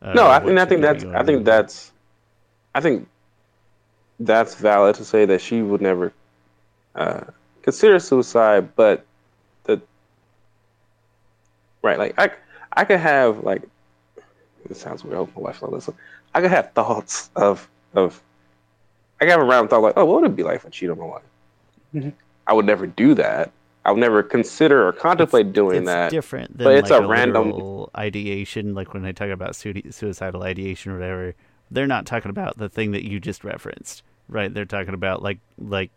[0.00, 1.92] Uh, No, I what think I think that's I think that's
[2.74, 3.08] I think
[4.20, 6.12] that's valid to say that she would never
[6.94, 7.22] uh,
[7.62, 9.04] consider suicide, but
[9.64, 9.80] the
[11.82, 12.30] right, like I
[12.72, 13.62] I could have like
[14.68, 15.14] It sounds weird.
[15.14, 15.94] I hope my wife will listen.
[16.34, 18.22] I could have thoughts of of
[19.28, 20.90] I have a random thought like, oh, what would it be like if I cheat
[20.90, 21.22] on my wife?
[21.94, 22.12] Mhm.
[22.46, 23.52] I would never do that.
[23.84, 26.06] I would never consider or contemplate doing that.
[26.06, 26.16] it's that.
[26.16, 28.74] different than but it's like a random- ideation.
[28.74, 31.34] Like when I talk about sui- suicidal ideation or whatever,
[31.70, 34.52] they're not talking about the thing that you just referenced, right?
[34.52, 35.90] They're talking about like like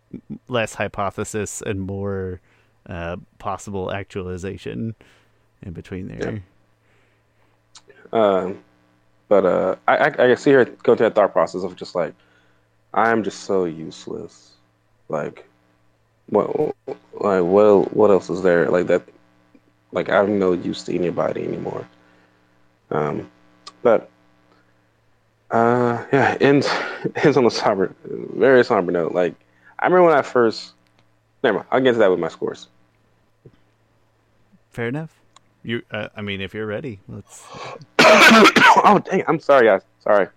[0.47, 2.41] less hypothesis and more
[2.87, 4.95] uh, possible actualization
[5.63, 6.43] in between there.
[8.13, 8.63] Um,
[9.27, 12.13] but uh, I, I I see her go through that thought process of just like,
[12.95, 14.53] I'm just so useless.
[15.09, 15.45] Like,
[16.29, 16.75] what
[17.13, 19.03] like what what else is there like that?
[19.91, 21.87] Like I'm no use to anybody anymore.
[22.89, 23.29] Um,
[23.83, 24.09] but
[25.51, 26.67] uh, yeah, ends
[27.17, 29.11] ends on a somber, very somber note.
[29.11, 29.35] Like
[29.79, 30.71] I remember when I first.
[31.43, 31.67] Never mind.
[31.71, 32.69] I'll get to that with my scores.
[34.71, 35.19] Fair enough.
[35.63, 37.43] You, uh, I mean, if you're ready, let's.
[37.99, 39.23] oh dang!
[39.27, 39.81] I'm sorry, guys.
[39.99, 40.27] Sorry.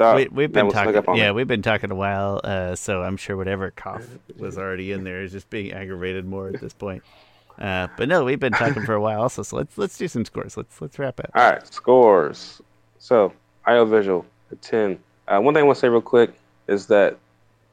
[0.00, 0.96] Thought we, we've been talking.
[0.96, 1.20] up on me.
[1.20, 2.40] Yeah, we've been talking a while.
[2.42, 6.48] Uh, so I'm sure whatever cough was already in there is just being aggravated more
[6.48, 7.02] at this point.
[7.58, 9.42] Uh, but no, we've been talking for a while also.
[9.42, 10.56] So let's let's do some scores.
[10.56, 11.30] Let's let's wrap up.
[11.34, 12.62] All right, scores.
[12.98, 13.34] So,
[13.66, 14.98] IO Visual, a 10.
[15.28, 16.32] Uh, one thing I want to say real quick
[16.66, 17.18] is that,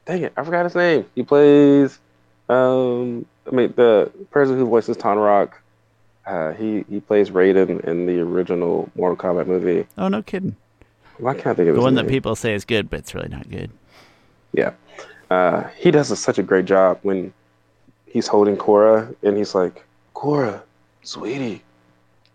[0.04, 1.06] dang it, I forgot his name.
[1.14, 1.98] He plays,
[2.50, 5.52] um, I mean, the person who voices Tonraq,
[6.26, 9.86] uh, he, he plays Raiden in the original Mortal Kombat movie.
[9.96, 10.56] Oh no, kidding.
[11.18, 12.06] Why can't think of The one name?
[12.06, 13.70] that people say is good, but it's really not good.
[14.52, 14.72] Yeah.
[15.30, 17.32] Uh, he does a, such a great job when
[18.06, 20.62] he's holding Korra and he's like, Korra,
[21.02, 21.62] sweetie,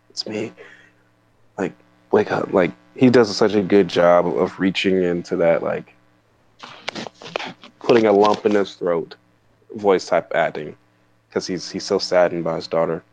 [0.09, 0.53] it's me.
[1.57, 1.73] Like,
[2.11, 2.53] wake up.
[2.53, 5.93] Like, he does such a good job of reaching into that, like,
[7.79, 9.15] putting a lump in his throat
[9.75, 10.75] voice type acting
[11.27, 13.03] because he's, he's so saddened by his daughter.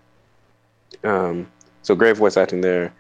[1.04, 1.46] Um,
[1.82, 2.92] so great voice acting there.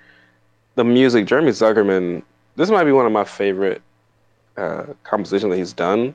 [0.76, 2.22] The music, Jeremy Zuckerman,
[2.60, 3.80] this might be one of my favorite
[4.58, 6.14] uh, composition that he's done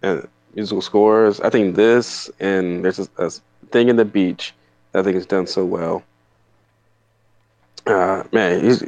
[0.00, 1.38] and musical scores.
[1.42, 3.30] I think this and there's a, a
[3.70, 4.54] thing in the beach
[4.92, 6.02] that I think is done so well.
[7.86, 8.84] Uh, man, he's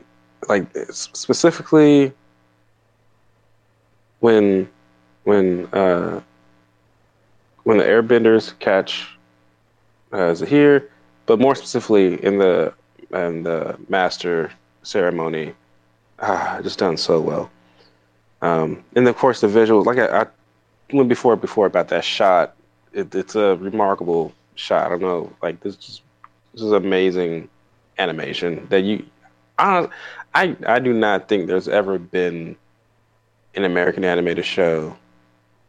[0.49, 2.11] like specifically
[4.21, 4.67] when
[5.25, 6.23] when uh,
[7.65, 9.07] when the airbenders catch
[10.13, 10.89] uh, Zahir,
[11.27, 12.73] but more specifically in the
[13.13, 14.51] in the master
[14.85, 15.55] ceremony,
[16.23, 17.51] ah, just done so well.
[18.41, 20.27] Um, and of course the visuals, like I, I
[20.93, 22.55] went before before about that shot.
[22.93, 24.87] It, it's a remarkable shot.
[24.87, 26.03] I don't know, like this is
[26.55, 27.49] this is amazing
[27.99, 29.05] animation that you.
[29.59, 29.89] I
[30.35, 32.57] I I do not think there's ever been
[33.55, 34.97] an American animated show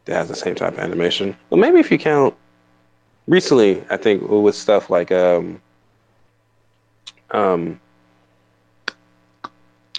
[0.06, 1.36] that has the same type of animation.
[1.50, 2.36] Well, maybe if you count
[3.28, 5.62] recently, I think with stuff like um,
[7.32, 7.80] um,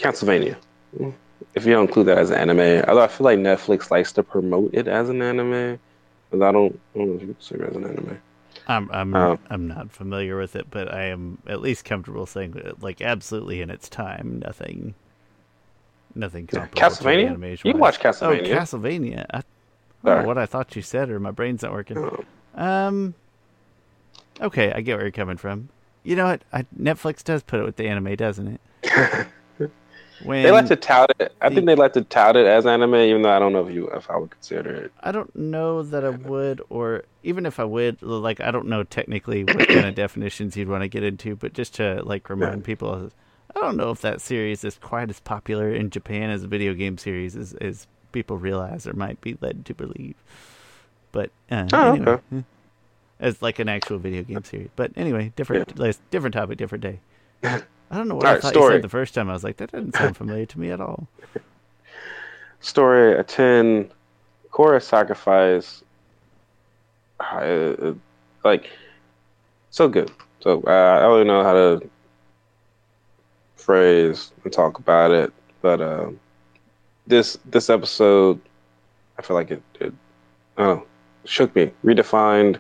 [0.05, 0.57] Castlevania.
[1.55, 4.23] If you don't include that as an anime, although I feel like Netflix likes to
[4.23, 5.79] promote it as an anime,
[6.31, 8.21] because I don't, I don't know if you consider it as an anime.
[8.67, 12.55] I'm I'm Um, I'm not familiar with it, but I am at least comfortable saying
[12.81, 14.95] like absolutely in its time, nothing,
[16.15, 16.97] nothing Yeah, comparable.
[16.97, 17.29] to Castlevania?
[17.29, 18.49] animation You watch Castlevania.
[18.51, 19.27] Oh, Castlevania!
[19.31, 19.43] I,
[20.05, 21.99] I what I thought you said, or my brain's not working.
[21.99, 22.25] Oh.
[22.63, 23.15] Um,
[24.41, 25.69] okay, I get where you're coming from.
[26.05, 26.43] You know what?
[26.53, 29.27] I, Netflix does put it with the anime, doesn't it?
[30.23, 31.35] When They like to tout it.
[31.41, 33.67] I the- think they like to tout it as anime, even though I don't know
[33.67, 34.93] if you if I would consider it.
[35.03, 38.85] I don't know that I would, or even if I would, like I don't know
[38.85, 42.65] technically what kind of definitions you'd want to get into, but just to like remind
[42.65, 43.11] people,
[43.57, 46.75] I don't know if that series is quite as popular in Japan as a video
[46.75, 50.15] game series as, as people realize or might be led to believe.
[51.13, 52.45] But uh, Oh, anyway, okay.
[53.21, 54.71] as like an actual video game series.
[54.77, 57.01] But anyway, different, like, different topic, different day.
[57.95, 59.31] I don't know what I Alright, thought you said the first time.
[59.31, 61.07] I was like, that doesn't sound familiar to me at all.
[62.61, 63.89] Story a ten,
[64.51, 65.85] Korra sacrifice.
[67.21, 67.93] Uh,
[68.45, 68.69] like
[69.71, 70.11] so good.
[70.41, 71.91] So uh, I don't really know how to
[73.55, 75.33] phrase and talk about it,
[75.63, 76.11] but uh,
[77.07, 78.41] this this episode,
[79.19, 79.93] I feel like it, it
[80.59, 80.81] I
[81.25, 82.59] shook me, redefined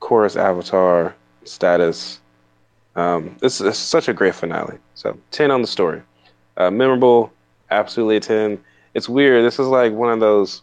[0.00, 2.20] Korra's avatar status.
[2.96, 4.78] Um, this is such a great finale.
[4.94, 6.02] So ten on the story,
[6.56, 7.32] uh, memorable,
[7.70, 8.58] absolutely ten.
[8.94, 9.44] It's weird.
[9.44, 10.62] This is like one of those.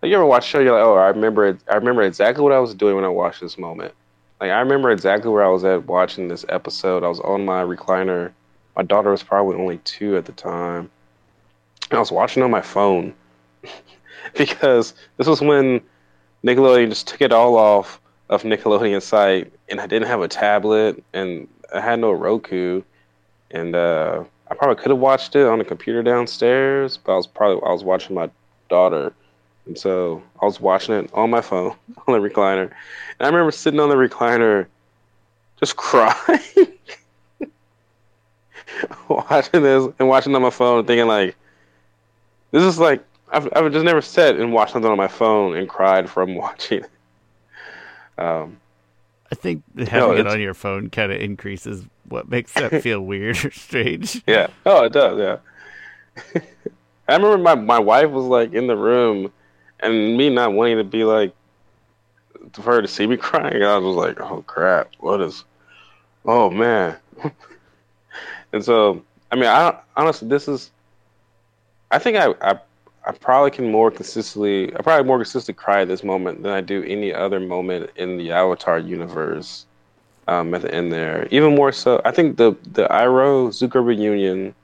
[0.00, 0.60] Like you ever watch a show?
[0.60, 1.46] You're like, oh, I remember.
[1.46, 3.94] It, I remember exactly what I was doing when I watched this moment.
[4.40, 7.02] Like I remember exactly where I was at watching this episode.
[7.02, 8.32] I was on my recliner.
[8.76, 10.90] My daughter was probably only two at the time.
[11.90, 13.14] I was watching on my phone
[14.36, 15.80] because this was when
[16.44, 21.02] Nickelodeon just took it all off of Nickelodeon site, and I didn't have a tablet,
[21.12, 22.82] and I had no Roku,
[23.50, 27.26] and uh, I probably could have watched it on the computer downstairs, but I was
[27.26, 28.30] probably I was watching my
[28.68, 29.12] daughter,
[29.66, 31.74] and so I was watching it on my phone
[32.06, 32.72] on the recliner, and
[33.20, 34.66] I remember sitting on the recliner,
[35.58, 36.68] just crying,
[39.08, 41.34] watching this and watching on my phone, thinking like,
[42.50, 43.02] this is like
[43.32, 46.80] I've I've just never sat and watched something on my phone and cried from watching.
[46.80, 46.90] it.
[48.18, 48.58] Um,
[49.30, 53.44] I think having it on your phone kind of increases what makes that feel weird
[53.44, 54.22] or strange.
[54.26, 54.48] Yeah.
[54.66, 55.18] Oh, it does.
[55.18, 56.40] Yeah.
[57.08, 59.32] I remember my my wife was like in the room,
[59.80, 61.32] and me not wanting to be like
[62.52, 63.62] for her to see me crying.
[63.62, 65.44] I was like, oh crap, what is?
[66.24, 66.96] Oh man.
[68.52, 70.70] and so, I mean, I honestly, this is.
[71.90, 72.58] I think I I
[73.08, 74.74] I probably can more consistently.
[74.76, 78.18] I probably more consistently cry at this moment than I do any other moment in
[78.18, 79.64] the Avatar universe.
[80.28, 84.54] Um, at the end there, even more so, I think the the Iroh Zuko reunion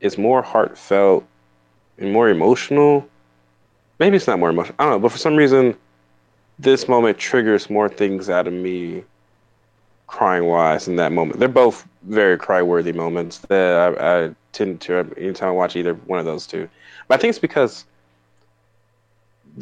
[0.00, 1.22] is more heartfelt
[1.98, 3.06] and more emotional.
[3.98, 4.76] Maybe it's not more emotional.
[4.78, 5.76] I don't know, but for some reason,
[6.58, 9.04] this moment triggers more things out of me,
[10.06, 10.88] crying wise.
[10.88, 15.50] In that moment, they're both very cry worthy moments that I, I tend to anytime
[15.50, 16.70] I watch either one of those two.
[17.10, 17.84] I think it's because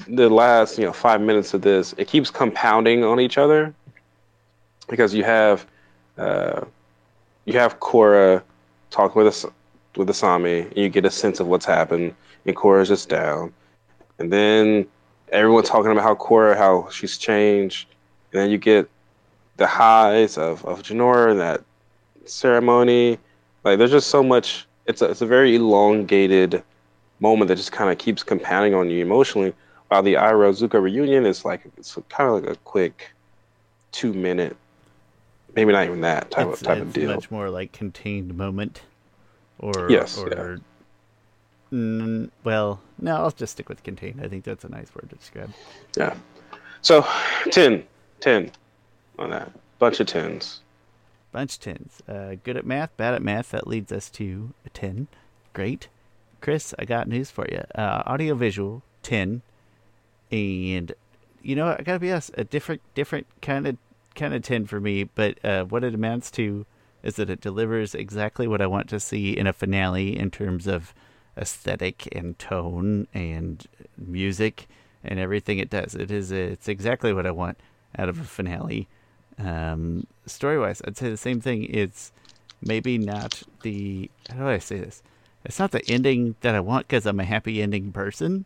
[0.06, 3.74] the last you know five minutes of this it keeps compounding on each other
[4.88, 5.66] because you have
[6.18, 6.64] uh,
[7.44, 8.42] you have Korra
[8.90, 9.46] talking with us
[9.96, 13.52] with Asami, and you get a sense of what's happened, and Korra's just down,
[14.18, 14.86] and then
[15.30, 17.88] everyone talking about how Korra how she's changed,
[18.32, 18.88] and then you get
[19.56, 21.62] the highs of of Jinora and that
[22.26, 23.18] ceremony.
[23.64, 24.66] Like there's just so much.
[24.86, 26.62] It's a it's a very elongated
[27.20, 29.54] moment that just kind of keeps compounding on you emotionally.
[29.88, 33.10] While the Iroh Zuko reunion is like it's kind of like a quick
[33.92, 34.56] two minute,
[35.54, 37.14] maybe not even that type it's, of type it's of deal.
[37.14, 38.82] much more like contained moment,
[39.58, 40.60] or Yes, or
[41.72, 44.20] mm, well, no, I'll just stick with contained.
[44.22, 45.52] I think that's a nice word to describe.
[45.96, 46.14] Yeah.
[46.82, 47.06] So
[47.50, 47.82] 10,
[48.20, 48.52] 10
[49.18, 49.50] on that.
[49.78, 50.60] Bunch of tens.
[51.32, 52.00] Bunch tens.
[52.08, 53.50] Uh, good at math, bad at math.
[53.50, 55.08] That leads us to a ten.
[55.52, 55.88] Great,
[56.40, 56.74] Chris.
[56.78, 57.62] I got news for you.
[57.74, 59.42] Uh, audio visual ten,
[60.30, 60.92] and
[61.42, 61.68] you know?
[61.78, 62.30] I gotta be honest.
[62.34, 63.76] A different, different kind of
[64.14, 65.04] kind of ten for me.
[65.04, 66.66] But uh, what it amounts to
[67.02, 70.66] is that it delivers exactly what I want to see in a finale in terms
[70.66, 70.92] of
[71.36, 73.66] aesthetic and tone and
[73.96, 74.68] music
[75.04, 75.94] and everything it does.
[75.94, 77.58] It is it's exactly what I want
[77.96, 78.88] out of a finale.
[79.38, 81.64] Um, story wise, I'd say the same thing.
[81.64, 82.12] It's
[82.60, 85.02] maybe not the how do I say this?
[85.44, 88.44] It's not the ending that I want because I'm a happy ending person.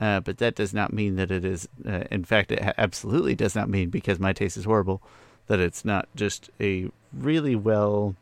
[0.00, 1.68] Uh, but that does not mean that it is.
[1.86, 5.02] Uh, in fact, it absolutely does not mean because my taste is horrible
[5.46, 8.16] that it's not just a really well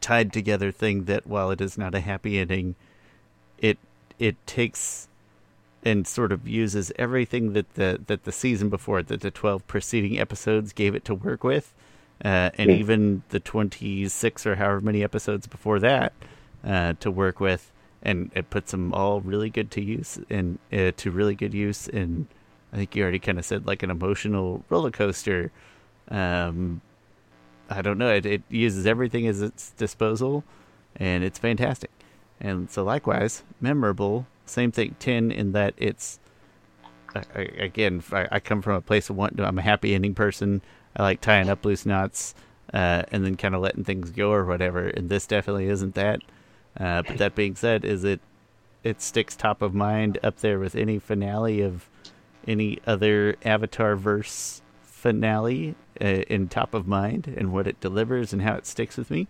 [0.00, 1.04] tied together thing.
[1.04, 2.76] That while it is not a happy ending,
[3.58, 3.78] it
[4.18, 5.08] it takes
[5.84, 10.18] and sort of uses everything that the that the season before that the 12 preceding
[10.18, 11.72] episodes gave it to work with
[12.24, 12.78] uh, and mm.
[12.78, 16.12] even the 26 or however many episodes before that
[16.64, 20.90] uh, to work with and it puts them all really good to use and uh,
[20.96, 22.26] to really good use and
[22.72, 25.50] i think you already kind of said like an emotional roller coaster
[26.08, 26.80] um,
[27.68, 30.44] i don't know it, it uses everything as its disposal
[30.96, 31.90] and it's fantastic
[32.40, 36.18] and so likewise memorable same thing, 10 in that it's
[37.34, 39.44] again, I, I, come from a place of wanting.
[39.44, 40.62] I'm a happy ending person.
[40.96, 42.34] I like tying up loose knots
[42.72, 44.86] uh, and then kind of letting things go or whatever.
[44.86, 46.20] And this definitely isn't that.
[46.80, 48.20] Uh, but that being said, is it
[48.82, 51.88] it sticks top of mind up there with any finale of
[52.48, 58.42] any other Avatar verse finale uh, in top of mind and what it delivers and
[58.42, 59.28] how it sticks with me.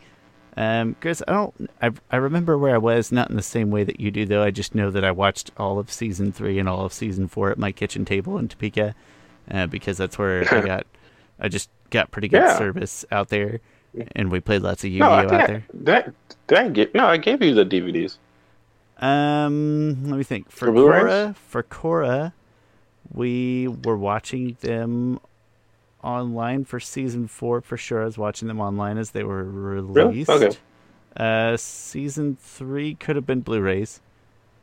[0.57, 1.70] Um, Chris, I don't.
[1.80, 4.42] I I remember where I was, not in the same way that you do, though.
[4.42, 7.51] I just know that I watched all of season three and all of season four
[7.51, 8.94] at my kitchen table in Topeka,
[9.51, 10.86] uh, because that's where I got.
[11.38, 12.59] I just got pretty good yeah.
[12.59, 13.61] service out there,
[14.12, 15.64] and we played lots of Yu-Gi-Oh no, out there.
[15.74, 16.14] That
[16.47, 16.95] did I get?
[16.95, 18.18] No, I gave you the DVDs.
[18.99, 20.51] Um, let me think.
[20.51, 22.32] For, for Korra, for Korra,
[23.12, 25.20] we were watching them
[26.03, 28.03] online for season four for sure.
[28.03, 30.28] I was watching them online as they were released.
[30.28, 30.47] Really?
[30.47, 30.57] Okay.
[31.16, 34.01] Uh, season three could have been Blu-rays.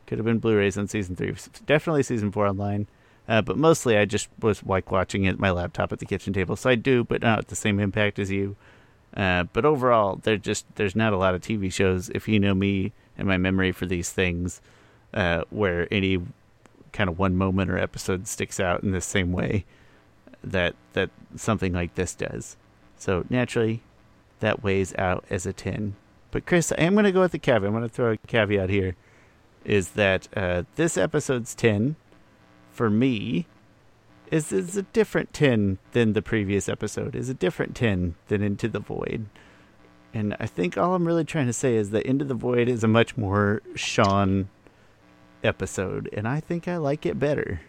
[0.06, 1.34] Could have been Blu-rays on season three.
[1.66, 2.86] Definitely season four online.
[3.28, 6.56] Uh, but mostly I just was like watching it my laptop at the kitchen table.
[6.56, 8.56] So I do, but not the same impact as you.
[9.16, 12.08] Uh, but overall, there just there's not a lot of TV shows.
[12.10, 14.60] If you know me and my memory for these things,
[15.14, 16.18] uh, where any
[16.92, 19.64] kind of one moment or episode sticks out in the same way
[20.42, 22.56] that that something like this does.
[22.96, 23.82] So naturally,
[24.40, 25.96] that weighs out as a 10.
[26.30, 27.68] But Chris, I am going to go with the caveat.
[27.68, 28.96] I'm going to throw a caveat here.
[29.64, 31.96] Is that uh, this episode's 10
[32.70, 33.46] for me
[34.30, 37.14] is is a different tin than the previous episode.
[37.14, 39.26] Is a different tin than Into the Void.
[40.14, 42.82] And I think all I'm really trying to say is that Into the Void is
[42.82, 44.48] a much more Sean
[45.44, 47.60] episode, and I think I like it better.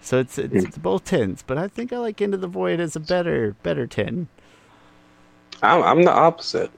[0.00, 2.94] So it's, it's, it's both tens, but I think I like Into the Void as
[2.94, 4.28] a better better tin.
[5.62, 6.70] I'm I'm the opposite,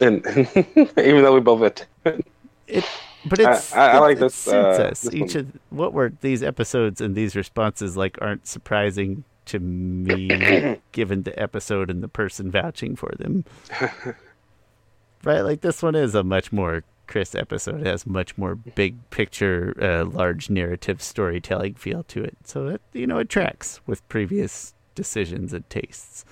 [0.00, 0.26] and
[0.98, 2.22] even though we both ten.
[2.66, 2.84] It,
[3.24, 4.48] but it's I, I, I like this.
[4.48, 5.44] Uh, this Each one.
[5.44, 11.38] of what were these episodes and these responses like aren't surprising to me, given the
[11.38, 13.44] episode and the person vouching for them.
[15.24, 19.74] right, like this one is a much more Chris episode has much more big picture,
[19.82, 22.36] uh, large narrative storytelling feel to it.
[22.44, 26.24] So that you know, it tracks with previous decisions and tastes.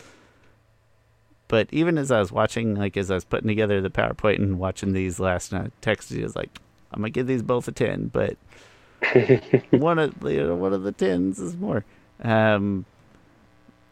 [1.48, 4.58] But even as I was watching, like as I was putting together the PowerPoint and
[4.58, 6.60] watching these last night, texted was like,
[6.92, 8.36] I'm gonna give these both a ten, but
[9.70, 11.84] one of you know, one of the tens is more.
[12.22, 12.84] Um,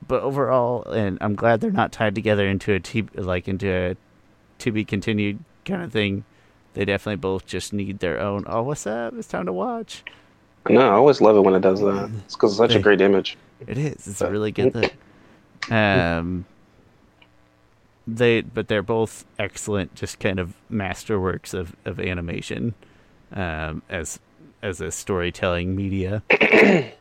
[0.07, 3.97] but overall, and I'm glad they're not tied together into a t- like into a
[4.59, 6.25] to be continued kind of thing
[6.79, 8.45] they definitely both just need their own.
[8.47, 9.13] Oh, what's up?
[9.15, 10.05] It's time to watch.
[10.69, 12.09] No, I always love it when it does that.
[12.25, 13.37] It's because it's such a great image.
[13.67, 14.07] It is.
[14.07, 14.91] It's a really good thing.
[15.71, 16.45] Um,
[18.07, 22.75] they, but they're both excellent, just kind of masterworks of of animation,
[23.33, 24.21] um, as
[24.63, 26.23] as a storytelling media.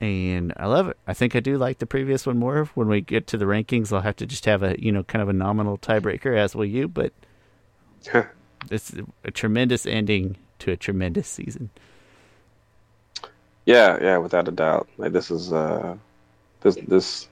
[0.00, 0.96] and I love it.
[1.06, 2.66] I think I do like the previous one more.
[2.74, 5.22] When we get to the rankings, I'll have to just have a you know kind
[5.22, 6.88] of a nominal tiebreaker, as will you.
[6.88, 7.12] But
[8.70, 8.94] It's
[9.24, 11.70] a tremendous ending to a tremendous season.
[13.64, 14.88] Yeah, yeah, without a doubt.
[14.96, 15.96] Like this is uh
[16.60, 17.28] this this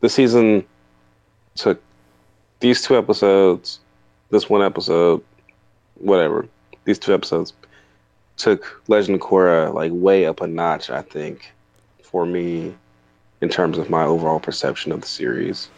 [0.00, 0.66] this season
[1.54, 1.82] took
[2.60, 3.80] these two episodes,
[4.30, 5.22] this one episode,
[5.94, 6.46] whatever.
[6.84, 7.52] These two episodes
[8.36, 11.52] took Legend of Korra like way up a notch, I think,
[12.02, 12.74] for me
[13.40, 15.68] in terms of my overall perception of the series.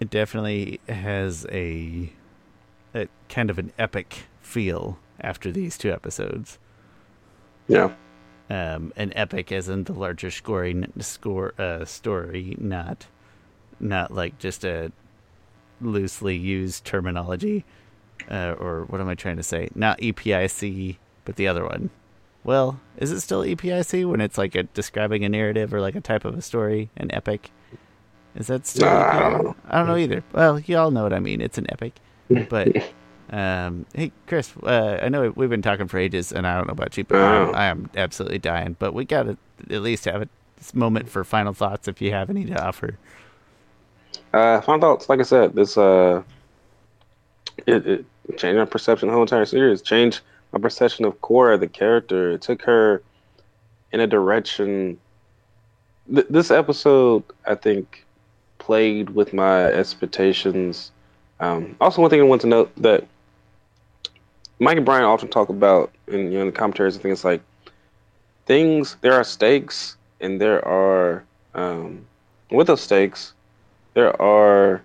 [0.00, 2.12] It definitely has a
[2.94, 6.58] a kind of an epic feel after these two episodes.
[7.68, 7.92] Yeah.
[8.50, 13.06] Um, an epic as in the larger scoring score uh, story, not
[13.80, 14.92] not like just a
[15.80, 17.64] loosely used terminology.
[18.30, 19.68] Uh, or what am I trying to say?
[19.74, 21.90] Not EPIC, but the other one.
[22.42, 26.00] Well, is it still EPIC when it's like a describing a narrative or like a
[26.00, 27.50] type of a story, an epic?
[28.34, 28.88] Is that still?
[28.88, 29.56] Nah, I don't know.
[29.68, 30.24] I don't know either.
[30.32, 31.40] Well, you all know what I mean.
[31.40, 31.94] It's an epic
[32.48, 32.68] but
[33.30, 36.72] Um, hey, Chris, uh, I know we've been talking for ages, and I don't know
[36.72, 37.52] about you, but Oh.
[37.54, 38.76] I am absolutely dying.
[38.78, 39.36] But we got to
[39.70, 40.28] at least have a
[40.74, 42.98] moment for final thoughts if you have any to offer.
[44.32, 45.08] Uh, final thoughts.
[45.08, 46.22] Like I said, this uh,
[47.66, 48.04] it, it
[48.36, 49.82] changed my perception the whole entire series.
[49.82, 50.20] Changed
[50.52, 52.32] my perception of Korra, the character.
[52.32, 53.02] It took her
[53.92, 54.98] in a direction.
[56.12, 58.04] Th- this episode, I think,
[58.58, 60.92] played with my expectations.
[61.40, 63.06] Um, also, one thing I want to note that
[64.58, 66.96] Mike and Bryan often talk about in you know the commentaries.
[66.96, 67.42] Think it's like
[68.46, 68.96] things.
[69.00, 71.24] There are stakes, and there are
[71.54, 72.06] um,
[72.50, 73.34] with those stakes
[73.94, 74.82] there are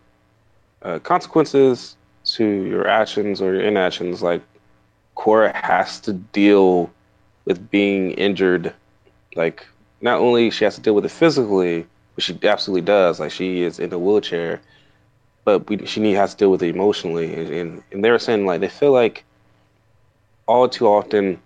[0.83, 1.97] uh, consequences
[2.33, 4.21] to your actions or your inactions.
[4.21, 4.41] Like
[5.15, 6.89] Korra has to deal
[7.45, 8.73] with being injured.
[9.35, 9.65] Like
[10.01, 11.85] not only she has to deal with it physically,
[12.15, 13.19] which she absolutely does.
[13.19, 14.61] Like she is in a wheelchair,
[15.45, 17.33] but we, she need, has to deal with it emotionally.
[17.33, 19.23] And, and and they were saying like they feel like
[20.47, 21.39] all too often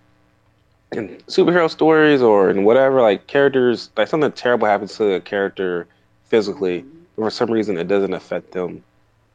[0.94, 5.88] in superhero stories or in whatever like characters like something terrible happens to a character
[6.26, 6.86] physically
[7.16, 8.84] but for some reason it doesn't affect them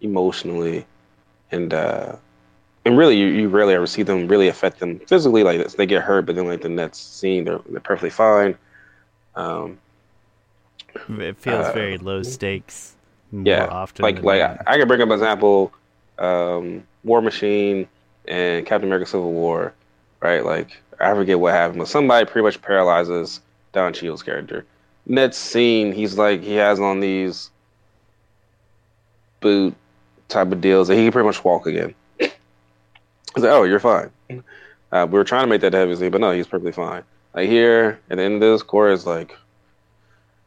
[0.01, 0.87] emotionally
[1.53, 2.16] and uh
[2.85, 5.87] and really you, you rarely ever see them really affect them physically like this they
[5.87, 8.57] get hurt but then like the next scene they're, they're perfectly fine
[9.37, 9.79] um
[11.09, 12.97] It feels Uh, very low stakes
[13.31, 14.03] more yeah often.
[14.03, 14.41] like like.
[14.43, 15.73] I, I can bring up an example
[16.19, 17.89] um war machine
[18.27, 19.75] and captain america civil war
[20.20, 23.41] right like i forget what happened but somebody pretty much paralyzes
[23.73, 24.65] don Cheadle's character
[25.07, 27.51] next scene he's like he has on these
[29.41, 29.75] boot
[30.29, 32.31] type of deals that he can pretty much walk again I
[33.35, 34.11] was like, oh you're fine
[34.93, 37.03] uh, we were trying to make that heavy scene but no he's perfectly fine
[37.35, 39.37] like here at the end of this Korra is like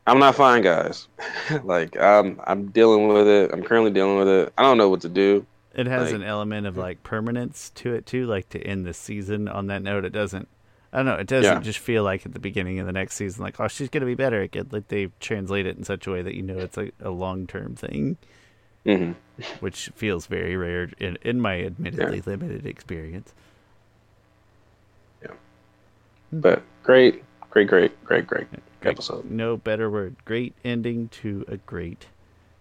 [0.07, 1.07] I'm not fine, guys.
[1.63, 3.51] like I'm I'm dealing with it.
[3.53, 4.51] I'm currently dealing with it.
[4.57, 5.45] I don't know what to do.
[5.75, 8.95] It has Like- an element of like permanence to it too, like to end the
[8.95, 10.03] season on that note.
[10.03, 10.47] It doesn't.
[10.91, 11.13] I don't know.
[11.15, 11.61] It doesn't Yeah.
[11.61, 14.15] just feel like at the beginning of the next season, like oh, she's gonna be
[14.15, 14.49] better.
[14.71, 17.45] Like they translate it in such a way that you know it's like a long
[17.45, 18.17] term thing,
[18.85, 19.11] hmm
[19.59, 23.33] which feels very rare in in my admittedly limited experience.
[25.21, 25.31] Yeah.
[26.31, 28.47] But great, great, great, great, great
[28.81, 28.93] Great.
[28.93, 29.25] episode.
[29.29, 30.15] No better word.
[30.25, 32.07] Great ending to a great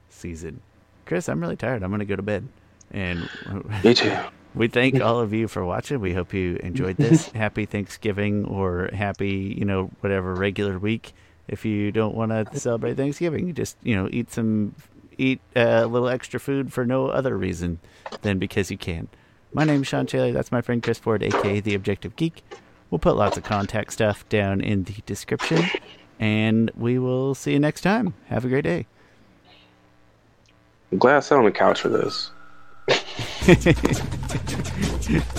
[0.09, 0.61] season.
[1.07, 1.83] Chris, I'm really tired.
[1.83, 2.49] I'm gonna go to bed.
[2.91, 3.29] And
[3.85, 4.17] Me too.
[4.55, 6.01] We thank all of you for watching.
[6.01, 7.29] We hope you enjoyed this.
[7.35, 11.13] happy Thanksgiving or happy, you know, whatever regular week.
[11.49, 14.75] If you don't want to celebrate Thanksgiving, just, you know, eat some,
[15.21, 17.79] eat uh, a little extra food for no other reason
[18.23, 19.09] than because you can.
[19.53, 20.33] My name's Sean Taylor.
[20.33, 22.43] That's my friend Chris Ford, aka The Objective Geek.
[22.91, 25.63] We'll put lots of contact stuff down in the description,
[26.19, 28.15] and we will see you next time.
[28.27, 28.87] Have a great day.
[30.91, 32.31] I'm glad I sat on the couch for this.